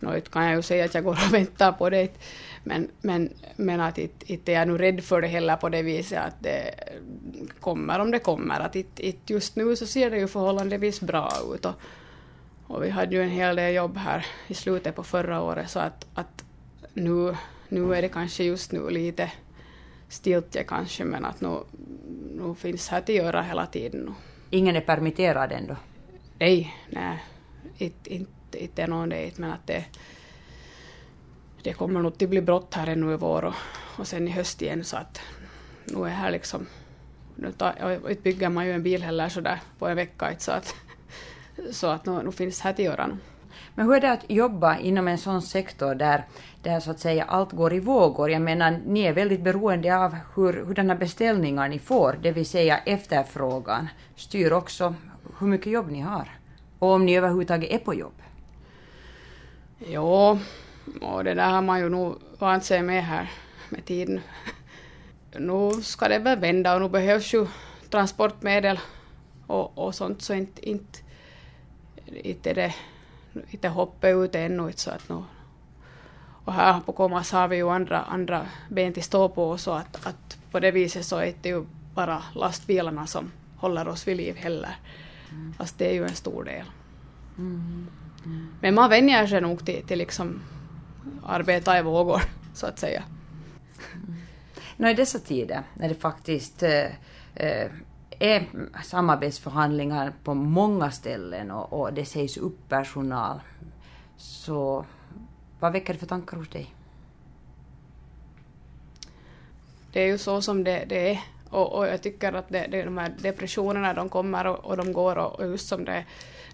Nå, 0.00 0.16
inte 0.16 0.30
kan 0.30 0.44
jag 0.44 0.56
ju 0.56 0.62
säga 0.62 0.84
att 0.84 0.94
jag 0.94 1.04
går 1.04 1.18
och 1.26 1.34
väntar 1.34 1.72
på 1.72 1.90
det, 1.90 2.18
men, 2.64 2.88
men, 3.00 3.32
men 3.56 3.80
att 3.80 3.98
inte, 3.98 4.32
inte 4.32 4.52
är 4.52 4.58
jag 4.58 4.68
nu 4.68 4.78
rädd 4.78 5.04
för 5.04 5.20
det 5.20 5.28
heller 5.28 5.56
på 5.56 5.68
det 5.68 5.82
viset 5.82 6.18
att 6.18 6.42
det 6.42 6.74
kommer 7.60 7.98
om 7.98 8.10
det 8.10 8.18
kommer. 8.18 8.60
Att 8.60 8.76
inte, 8.76 9.06
inte 9.06 9.32
just 9.32 9.56
nu 9.56 9.76
så 9.76 9.86
ser 9.86 10.10
det 10.10 10.18
ju 10.18 10.28
förhållandevis 10.28 11.00
bra 11.00 11.32
ut. 11.54 11.64
Och, 11.64 11.74
och 12.66 12.84
vi 12.84 12.90
hade 12.90 13.16
ju 13.16 13.22
en 13.22 13.30
hel 13.30 13.56
del 13.56 13.74
jobb 13.74 13.96
här 13.96 14.26
i 14.46 14.54
slutet 14.54 14.94
på 14.94 15.02
förra 15.02 15.42
året, 15.42 15.70
så 15.70 15.78
att, 15.78 16.06
att 16.14 16.44
nu, 16.94 17.36
nu 17.68 17.94
är 17.94 18.02
det 18.02 18.08
kanske 18.08 18.44
just 18.44 18.72
nu 18.72 18.90
lite 18.90 19.32
stiltje 20.08 20.64
kanske, 20.64 21.04
men 21.04 21.24
att 21.24 21.40
nu, 21.40 21.58
nu 22.34 22.54
finns 22.54 22.88
här 22.88 22.98
att 22.98 23.08
göra 23.08 23.42
hela 23.42 23.66
tiden. 23.66 24.00
Nu. 24.00 24.12
Ingen 24.54 24.76
är 24.76 24.80
permitterad 24.80 25.52
ändå? 25.52 25.76
Nej, 26.38 26.74
nej. 26.90 27.24
Inte, 27.78 28.14
inte, 28.14 28.62
inte 28.62 28.86
någon 28.86 29.08
det, 29.08 29.38
men 29.38 29.52
att 29.52 29.66
det, 29.66 29.84
det 31.62 31.72
kommer 31.72 32.02
nog 32.02 32.12
att 32.22 32.30
bli 32.30 32.42
brott 32.42 32.74
här 32.74 32.86
ännu 32.86 33.12
i 33.12 33.16
vår 33.16 33.44
och, 33.44 33.54
och 33.98 34.06
sen 34.06 34.28
i 34.28 34.30
höst 34.30 34.62
igen 34.62 34.84
så 34.84 34.96
att 34.96 35.20
nu 35.84 36.04
är 36.04 36.08
här 36.08 36.30
liksom 36.30 36.66
nu 37.34 37.52
tar, 37.52 38.08
inte 38.10 38.22
bygger 38.22 38.48
man 38.48 38.66
ju 38.66 38.72
en 38.72 38.82
bil 38.82 39.02
heller 39.02 39.28
sådär 39.28 39.60
på 39.78 39.88
en 39.88 39.96
vecka 39.96 40.34
så 40.38 40.52
att, 40.52 40.74
så 41.72 41.86
att 41.86 42.06
nu, 42.06 42.22
nu 42.22 42.32
finns 42.32 42.58
det 42.58 42.64
här 42.64 42.72
till 42.72 42.84
göra. 42.84 43.18
Men 43.74 43.86
hur 43.86 43.94
är 43.94 44.00
det 44.00 44.12
att 44.12 44.30
jobba 44.30 44.78
inom 44.78 45.08
en 45.08 45.18
sån 45.18 45.42
sektor 45.42 45.94
där, 45.94 46.24
där 46.64 46.80
så 46.80 46.90
att 46.90 47.00
säga 47.00 47.24
allt 47.24 47.52
går 47.52 47.72
i 47.72 47.80
vågor? 47.80 48.30
Jag 48.30 48.42
menar, 48.42 48.80
ni 48.86 49.00
är 49.00 49.12
väldigt 49.12 49.40
beroende 49.40 49.96
av 49.96 50.16
hur, 50.34 50.52
hurdana 50.52 50.94
beställningar 50.94 51.68
ni 51.68 51.78
får, 51.78 52.18
det 52.22 52.32
vill 52.32 52.46
säga 52.46 52.78
efterfrågan 52.78 53.88
styr 54.16 54.52
också 54.52 54.94
hur 55.38 55.46
mycket 55.46 55.72
jobb 55.72 55.90
ni 55.90 56.00
har. 56.00 56.28
Och 56.78 56.88
om 56.88 57.06
ni 57.06 57.16
överhuvudtaget 57.16 57.70
är 57.70 57.78
på 57.78 57.94
jobb. 57.94 58.22
Jo, 59.78 60.38
och 61.00 61.24
det 61.24 61.34
där 61.34 61.50
har 61.50 61.62
man 61.62 61.80
ju 61.80 61.88
nog 61.88 62.16
vant 62.38 62.64
sig 62.64 62.82
med 62.82 63.04
här 63.04 63.30
med 63.68 63.84
tiden. 63.84 64.20
Nu 65.38 65.82
ska 65.82 66.08
det 66.08 66.18
väl 66.18 66.38
vända 66.38 66.74
och 66.74 66.80
nu 66.80 66.88
behövs 66.88 67.34
ju 67.34 67.46
transportmedel 67.90 68.80
och, 69.46 69.78
och 69.78 69.94
sånt 69.94 70.22
så 70.22 70.34
inte, 70.34 70.68
inte, 70.68 70.98
inte 72.06 72.54
det 72.54 72.74
inte 73.50 73.68
hoppet 73.68 74.16
ut 74.16 74.34
ännu. 74.34 74.72
Så 74.76 74.90
att 74.90 75.08
nu, 75.08 75.22
och 76.44 76.52
här 76.52 76.80
på 76.80 76.92
Komas 76.92 77.32
har 77.32 77.48
vi 77.48 77.56
ju 77.56 77.70
andra, 77.70 78.02
andra 78.02 78.46
ben 78.68 78.92
till 78.92 79.02
stå 79.02 79.28
på 79.28 79.58
så 79.58 79.72
att, 79.72 80.06
att 80.06 80.38
på 80.50 80.60
det 80.60 80.70
viset 80.70 81.06
så 81.06 81.16
är 81.16 81.34
det 81.42 81.48
ju 81.48 81.64
bara 81.94 82.22
lastbilarna 82.34 83.06
som 83.06 83.30
håller 83.56 83.88
oss 83.88 84.08
vid 84.08 84.16
liv 84.16 84.36
heller. 84.36 84.76
Mm. 85.30 85.54
Fast 85.58 85.78
det 85.78 85.88
är 85.88 85.94
ju 85.94 86.04
en 86.04 86.14
stor 86.14 86.44
del. 86.44 86.64
Mm. 87.38 87.86
Mm. 88.24 88.48
Men 88.60 88.74
man 88.74 88.90
vänjer 88.90 89.26
sig 89.26 89.40
nog 89.40 89.66
till, 89.66 89.82
till 89.86 89.98
liksom 89.98 90.42
arbeta 91.26 91.78
i 91.78 91.82
vågor, 91.82 92.22
så 92.54 92.66
att 92.66 92.78
säga. 92.78 93.02
Mm. 93.94 94.16
Nå, 94.76 94.88
I 94.88 94.94
dessa 94.94 95.18
tider 95.18 95.62
när 95.74 95.88
det 95.88 95.94
faktiskt 95.94 96.62
eh, 96.62 96.86
eh, 97.34 97.70
är 98.18 98.46
samarbetsförhandlingar 98.84 100.12
på 100.24 100.34
många 100.34 100.90
ställen 100.90 101.50
och, 101.50 101.80
och 101.80 101.92
det 101.92 102.04
sägs 102.04 102.36
upp 102.36 102.68
personal. 102.68 103.40
Så 104.16 104.84
vad 105.64 105.72
väcker 105.72 105.92
det 105.92 105.98
för 105.98 106.06
tankar 106.06 106.36
hos 106.36 106.48
dig? 106.48 106.74
Det 109.92 110.00
är 110.00 110.06
ju 110.06 110.18
så 110.18 110.42
som 110.42 110.64
det, 110.64 110.84
det 110.88 111.10
är. 111.10 111.20
Och, 111.50 111.72
och, 111.72 111.86
jag 111.86 112.02
tycker 112.02 112.32
att 112.32 112.48
det, 112.48 112.66
det, 112.70 112.84
de 112.84 112.98
här 112.98 113.12
depressionerna 113.18 113.94
de 113.94 114.08
kommer 114.08 114.46
och, 114.46 114.64
och 114.64 114.76
de 114.76 114.92
går 114.92 115.16
och, 115.18 115.40
och 115.40 115.46
just 115.46 115.68
som 115.68 115.84
det 115.84 116.04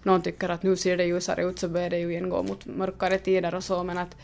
någon 0.03 0.21
tycker 0.21 0.49
att 0.49 0.63
nu 0.63 0.75
ser 0.75 0.97
det 0.97 1.05
ljusare 1.05 1.43
ut 1.43 1.59
så 1.59 1.67
börjar 1.67 1.89
det 1.89 1.99
ju 1.99 2.11
igen 2.11 2.29
gå 2.29 2.43
mot 2.43 2.65
mörkare 2.65 3.17
tider 3.17 3.55
och 3.55 3.63
så 3.63 3.83
men 3.83 3.97
att 3.97 4.15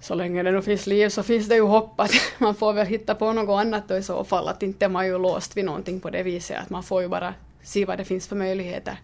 så 0.00 0.14
länge 0.14 0.42
det 0.42 0.50
nu 0.50 0.62
finns 0.62 0.86
liv 0.86 1.08
så 1.08 1.22
finns 1.22 1.48
det 1.48 1.54
ju 1.54 1.66
hopp 1.66 2.00
att 2.00 2.12
man 2.38 2.54
får 2.54 2.72
väl 2.72 2.86
hitta 2.86 3.14
på 3.14 3.32
något 3.32 3.60
annat 3.60 3.88
då 3.88 3.96
i 3.96 4.02
så 4.02 4.24
fall, 4.24 4.48
att 4.48 4.62
inte 4.62 4.88
man 4.88 5.06
ju 5.06 5.18
låst 5.18 5.56
vid 5.56 5.64
någonting 5.64 6.00
på 6.00 6.10
det 6.10 6.22
viset, 6.22 6.62
att 6.62 6.70
man 6.70 6.82
får 6.82 7.02
ju 7.02 7.08
bara 7.08 7.34
se 7.62 7.84
vad 7.84 7.98
det 7.98 8.04
finns 8.04 8.28
för 8.28 8.36
möjligheter 8.36 8.98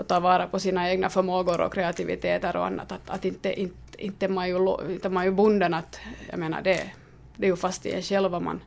och 0.00 0.06
ta 0.06 0.20
vara 0.20 0.46
på 0.46 0.58
sina 0.58 0.90
egna 0.90 1.08
förmågor 1.08 1.60
och 1.60 1.72
kreativiteter 1.74 2.56
och 2.56 2.66
annat, 2.66 2.92
att, 2.92 3.10
att 3.10 3.24
inte, 3.24 3.60
inte, 3.60 4.04
inte, 4.04 4.28
man 4.28 4.48
ju, 4.48 4.76
inte 4.88 5.08
man 5.08 5.24
ju 5.24 5.30
bunden 5.30 5.74
att, 5.74 6.00
jag 6.30 6.38
menar 6.38 6.62
det, 6.62 6.92
det 7.36 7.46
är 7.46 7.50
ju 7.50 7.56
fast 7.56 7.86
i 7.86 7.92
en 7.92 8.02
själv 8.02 8.30
vad 8.30 8.42
man, 8.42 8.60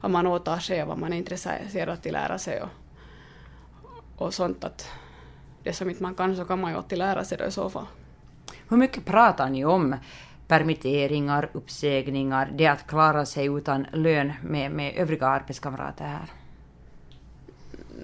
vad 0.00 0.10
man 0.10 0.26
åtar 0.26 0.58
sig 0.58 0.82
och 0.82 0.88
vad 0.88 0.98
man 0.98 1.12
är 1.12 1.16
intresserad 1.16 1.88
att 1.88 2.04
lära 2.04 2.38
sig 2.38 2.62
och, 2.62 2.68
och 4.16 4.34
sånt 4.34 4.64
att 4.64 4.88
det 5.62 5.72
som 5.72 5.90
inte 5.90 6.02
man 6.02 6.14
kan 6.14 6.36
så 6.36 6.44
kan 6.44 6.60
man 6.60 6.70
ju 6.70 6.76
alltid 6.76 6.98
lära 6.98 7.24
sig 7.24 7.38
då 7.38 7.44
i 7.44 7.50
så 7.50 7.70
fall. 7.70 7.86
Hur 8.68 8.76
mycket 8.76 9.04
pratar 9.04 9.50
ni 9.50 9.64
om 9.64 9.96
permitteringar, 10.46 11.50
uppsägningar, 11.52 12.50
det 12.54 12.66
att 12.66 12.86
klara 12.86 13.26
sig 13.26 13.46
utan 13.46 13.86
lön 13.92 14.32
med, 14.42 14.70
med 14.70 14.94
övriga 14.96 15.26
arbetskamrater 15.26 16.04
här? 16.04 16.30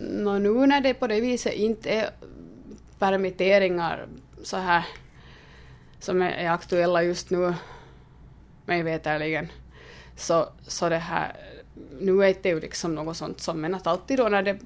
No, 0.00 0.38
nu 0.38 0.66
när 0.66 0.80
det 0.80 0.94
på 0.94 1.06
det 1.06 1.20
viset 1.20 1.52
inte 1.52 1.90
är 1.90 2.10
permitteringar 2.98 4.06
så 4.42 4.56
här 4.56 4.84
som 5.98 6.22
är, 6.22 6.50
aktuella 6.50 7.02
just 7.02 7.30
nu, 7.30 7.54
mig 8.66 8.82
veterligen, 8.82 9.48
så, 10.16 10.48
så 10.66 10.88
det 10.88 10.96
här, 10.96 11.32
nu 12.00 12.24
är 12.24 12.34
det 12.42 12.48
ju 12.48 12.60
liksom 12.60 12.94
något 12.94 13.16
sånt 13.16 13.40
som, 13.40 13.60
men 13.60 13.74
att 13.74 13.86
alltid 13.86 14.18
då 14.18 14.28
när 14.28 14.42
det 14.42 14.58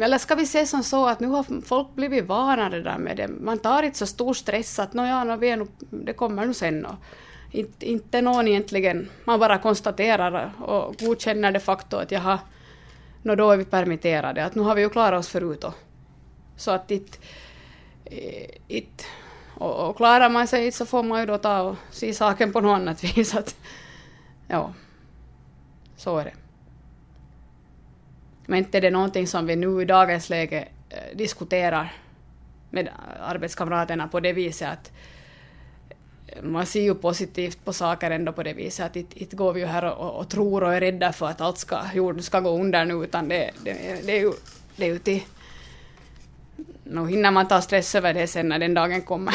eller 0.00 0.18
ska 0.18 0.34
vi 0.34 0.46
se 0.46 0.66
som 0.66 0.82
så 0.82 1.06
att 1.06 1.20
nu 1.20 1.26
har 1.26 1.62
folk 1.62 1.94
blivit 1.94 2.24
vana 2.24 2.70
det 2.70 2.82
där 2.82 2.98
med 2.98 3.16
det. 3.16 3.28
Man 3.28 3.58
tar 3.58 3.82
inte 3.82 3.98
så 3.98 4.06
stor 4.06 4.34
stress 4.34 4.78
att 4.78 4.92
nåja, 4.92 5.24
no, 5.24 5.36
vi 5.36 5.48
är 5.48 5.66
det 5.90 6.12
kommer 6.12 6.46
nog 6.46 6.54
sen. 6.54 6.86
Och 6.86 6.94
inte, 7.50 7.90
inte 7.90 8.22
någon 8.22 8.48
egentligen, 8.48 9.08
man 9.24 9.40
bara 9.40 9.58
konstaterar 9.58 10.52
och 10.60 10.96
godkänner 10.96 11.52
det 11.52 11.60
faktum 11.60 12.00
att 12.00 12.10
jaha, 12.10 12.38
no, 13.22 13.34
då 13.34 13.50
är 13.50 13.56
vi 13.56 13.64
permitterade. 13.64 14.44
Att 14.44 14.54
nu 14.54 14.62
har 14.62 14.74
vi 14.74 14.82
ju 14.82 14.88
klarat 14.88 15.20
oss 15.20 15.28
förut. 15.28 15.64
Och, 15.64 15.74
så 16.56 16.70
att 16.70 16.90
it, 16.90 17.20
it, 18.68 19.06
och, 19.54 19.88
och 19.90 19.96
klarar 19.96 20.28
man 20.28 20.46
sig 20.46 20.72
så 20.72 20.86
får 20.86 21.02
man 21.02 21.20
ju 21.20 21.26
då 21.26 21.38
ta 21.38 21.60
och 21.60 21.76
se 21.90 22.14
saken 22.14 22.52
på 22.52 22.60
något 22.60 22.76
annat 22.76 23.04
vis. 23.16 23.34
Att, 23.34 23.56
ja, 24.48 24.72
så 25.96 26.18
är 26.18 26.24
det. 26.24 26.34
Men 28.46 28.58
inte 28.58 28.78
är 28.78 28.82
det 28.82 28.90
någonting 28.90 29.26
som 29.26 29.46
vi 29.46 29.56
nu 29.56 29.82
i 29.82 29.84
dagens 29.84 30.30
läge 30.30 30.68
eh, 30.88 31.16
diskuterar 31.16 31.92
med 32.70 32.88
arbetskamraterna 33.20 34.08
på 34.08 34.20
det 34.20 34.32
viset 34.32 34.68
att 34.68 34.92
eh, 36.26 36.42
man 36.42 36.66
ser 36.66 36.82
ju 36.82 36.94
positivt 36.94 37.64
på 37.64 37.72
saker 37.72 38.10
ändå 38.10 38.32
på 38.32 38.42
det 38.42 38.52
viset 38.52 38.86
att 38.86 38.96
inte, 38.96 39.20
inte 39.20 39.36
går 39.36 39.52
vi 39.52 39.60
ju 39.60 39.66
här 39.66 39.84
och, 39.84 40.20
och, 40.20 40.28
tror 40.28 40.62
och 40.62 40.74
är 40.74 40.80
rädda 40.80 41.12
för 41.12 41.26
att 41.26 41.40
allt 41.40 41.58
ska, 41.58 41.80
jorden 41.94 42.22
ska 42.22 42.40
gå 42.40 42.50
under 42.50 42.84
nu 42.84 42.94
utan 42.94 43.28
det, 43.28 43.50
det, 43.64 43.72
det 44.06 44.16
är 44.16 44.20
ju, 44.20 44.32
det 44.76 44.84
är 44.84 44.88
ju 44.88 44.98
till... 44.98 45.22
Nu 46.90 47.08
hinner 47.08 47.30
man 47.30 47.48
ta 47.48 47.60
stress 47.60 47.94
över 47.94 48.14
det 48.14 48.26
sen 48.26 48.48
när 48.48 48.58
den 48.58 48.74
dagen 48.74 49.02
kommer. 49.02 49.34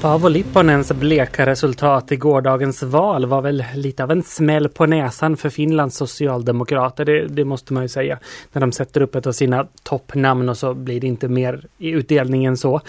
Paavo 0.00 0.28
Lipponens 0.28 0.92
bleka 0.92 1.46
resultat 1.46 2.12
i 2.12 2.16
gårdagens 2.16 2.82
val 2.82 3.26
var 3.26 3.42
väl 3.42 3.64
lite 3.74 4.04
av 4.04 4.10
en 4.10 4.22
smäll 4.22 4.68
på 4.68 4.86
näsan 4.86 5.36
för 5.36 5.50
Finlands 5.50 5.96
socialdemokrater. 5.96 7.04
Det, 7.04 7.26
det, 7.26 7.44
måste 7.44 7.72
man 7.72 7.82
ju 7.82 7.88
säga. 7.88 8.18
När 8.52 8.60
de 8.60 8.72
sätter 8.72 9.02
upp 9.02 9.14
ett 9.14 9.26
av 9.26 9.32
sina 9.32 9.66
toppnamn 9.82 10.48
och 10.48 10.56
så 10.56 10.74
blir 10.74 11.00
det 11.00 11.06
inte 11.06 11.28
mer 11.28 11.66
i 11.78 11.90
utdelningen 11.90 12.56
så. 12.56 12.80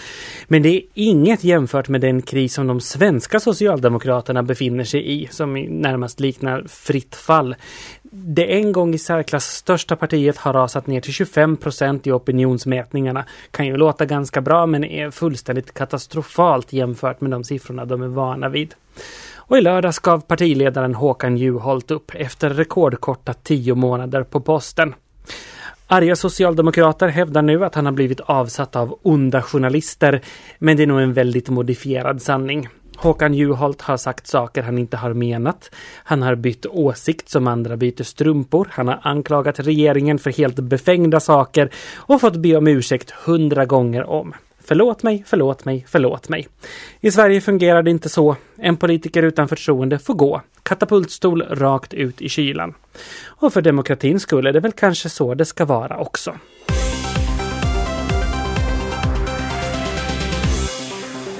Men 0.48 0.62
det 0.62 0.68
är 0.68 0.82
inget 0.94 1.44
jämfört 1.44 1.88
med 1.88 2.00
den 2.00 2.22
kris 2.22 2.54
som 2.54 2.66
de 2.66 2.80
svenska 2.80 3.40
socialdemokraterna 3.40 4.42
befinner 4.42 4.84
sig 4.84 5.22
i, 5.22 5.28
som 5.30 5.54
närmast 5.54 6.20
liknar 6.20 6.64
fritt 6.68 7.14
fall 7.14 7.54
det 8.16 8.54
en 8.54 8.72
gång 8.72 8.94
i 8.94 8.98
särklass 8.98 9.44
största 9.44 9.96
partiet 9.96 10.36
har 10.36 10.52
rasat 10.52 10.86
ner 10.86 11.00
till 11.00 11.12
25 11.12 11.56
procent 11.56 12.06
i 12.06 12.12
opinionsmätningarna. 12.12 13.24
Kan 13.50 13.66
ju 13.66 13.76
låta 13.76 14.06
ganska 14.06 14.40
bra 14.40 14.66
men 14.66 14.84
är 14.84 15.10
fullständigt 15.10 15.74
katastrofalt 15.74 16.72
jämfört 16.72 17.20
med 17.20 17.30
de 17.30 17.44
siffrorna 17.44 17.84
de 17.84 18.02
är 18.02 18.06
vana 18.06 18.48
vid. 18.48 18.74
Och 19.36 19.58
i 19.58 19.60
lördags 19.60 19.98
gav 19.98 20.20
partiledaren 20.20 20.94
Håkan 20.94 21.36
Juholt 21.36 21.90
upp 21.90 22.10
efter 22.14 22.50
rekordkorta 22.50 23.34
tio 23.34 23.74
månader 23.74 24.22
på 24.22 24.40
posten. 24.40 24.94
Arga 25.86 26.16
socialdemokrater 26.16 27.08
hävdar 27.08 27.42
nu 27.42 27.64
att 27.64 27.74
han 27.74 27.86
har 27.86 27.92
blivit 27.92 28.20
avsatt 28.20 28.76
av 28.76 28.98
onda 29.02 29.42
journalister, 29.42 30.20
men 30.58 30.76
det 30.76 30.82
är 30.82 30.86
nog 30.86 31.00
en 31.00 31.12
väldigt 31.12 31.48
modifierad 31.48 32.22
sanning. 32.22 32.68
Håkan 32.96 33.34
Juholt 33.34 33.82
har 33.82 33.96
sagt 33.96 34.26
saker 34.26 34.62
han 34.62 34.78
inte 34.78 34.96
har 34.96 35.12
menat. 35.12 35.70
Han 36.04 36.22
har 36.22 36.34
bytt 36.34 36.66
åsikt 36.66 37.28
som 37.28 37.46
andra 37.46 37.76
byter 37.76 38.02
strumpor. 38.02 38.68
Han 38.70 38.88
har 38.88 39.00
anklagat 39.02 39.60
regeringen 39.60 40.18
för 40.18 40.30
helt 40.30 40.56
befängda 40.56 41.20
saker 41.20 41.70
och 41.96 42.20
fått 42.20 42.36
be 42.36 42.56
om 42.56 42.66
ursäkt 42.66 43.10
hundra 43.10 43.64
gånger 43.64 44.04
om. 44.04 44.34
Förlåt 44.66 45.02
mig, 45.02 45.24
förlåt 45.26 45.64
mig, 45.64 45.84
förlåt 45.88 46.28
mig. 46.28 46.48
I 47.00 47.10
Sverige 47.10 47.40
fungerar 47.40 47.82
det 47.82 47.90
inte 47.90 48.08
så. 48.08 48.36
En 48.56 48.76
politiker 48.76 49.22
utan 49.22 49.48
förtroende 49.48 49.98
får 49.98 50.14
gå. 50.14 50.42
Katapultstol 50.62 51.42
rakt 51.42 51.94
ut 51.94 52.22
i 52.22 52.28
kylan. 52.28 52.74
Och 53.24 53.52
för 53.52 53.62
demokratins 53.62 54.22
skull 54.22 54.46
är 54.46 54.52
det 54.52 54.60
väl 54.60 54.72
kanske 54.72 55.08
så 55.08 55.34
det 55.34 55.44
ska 55.44 55.64
vara 55.64 55.98
också. 55.98 56.34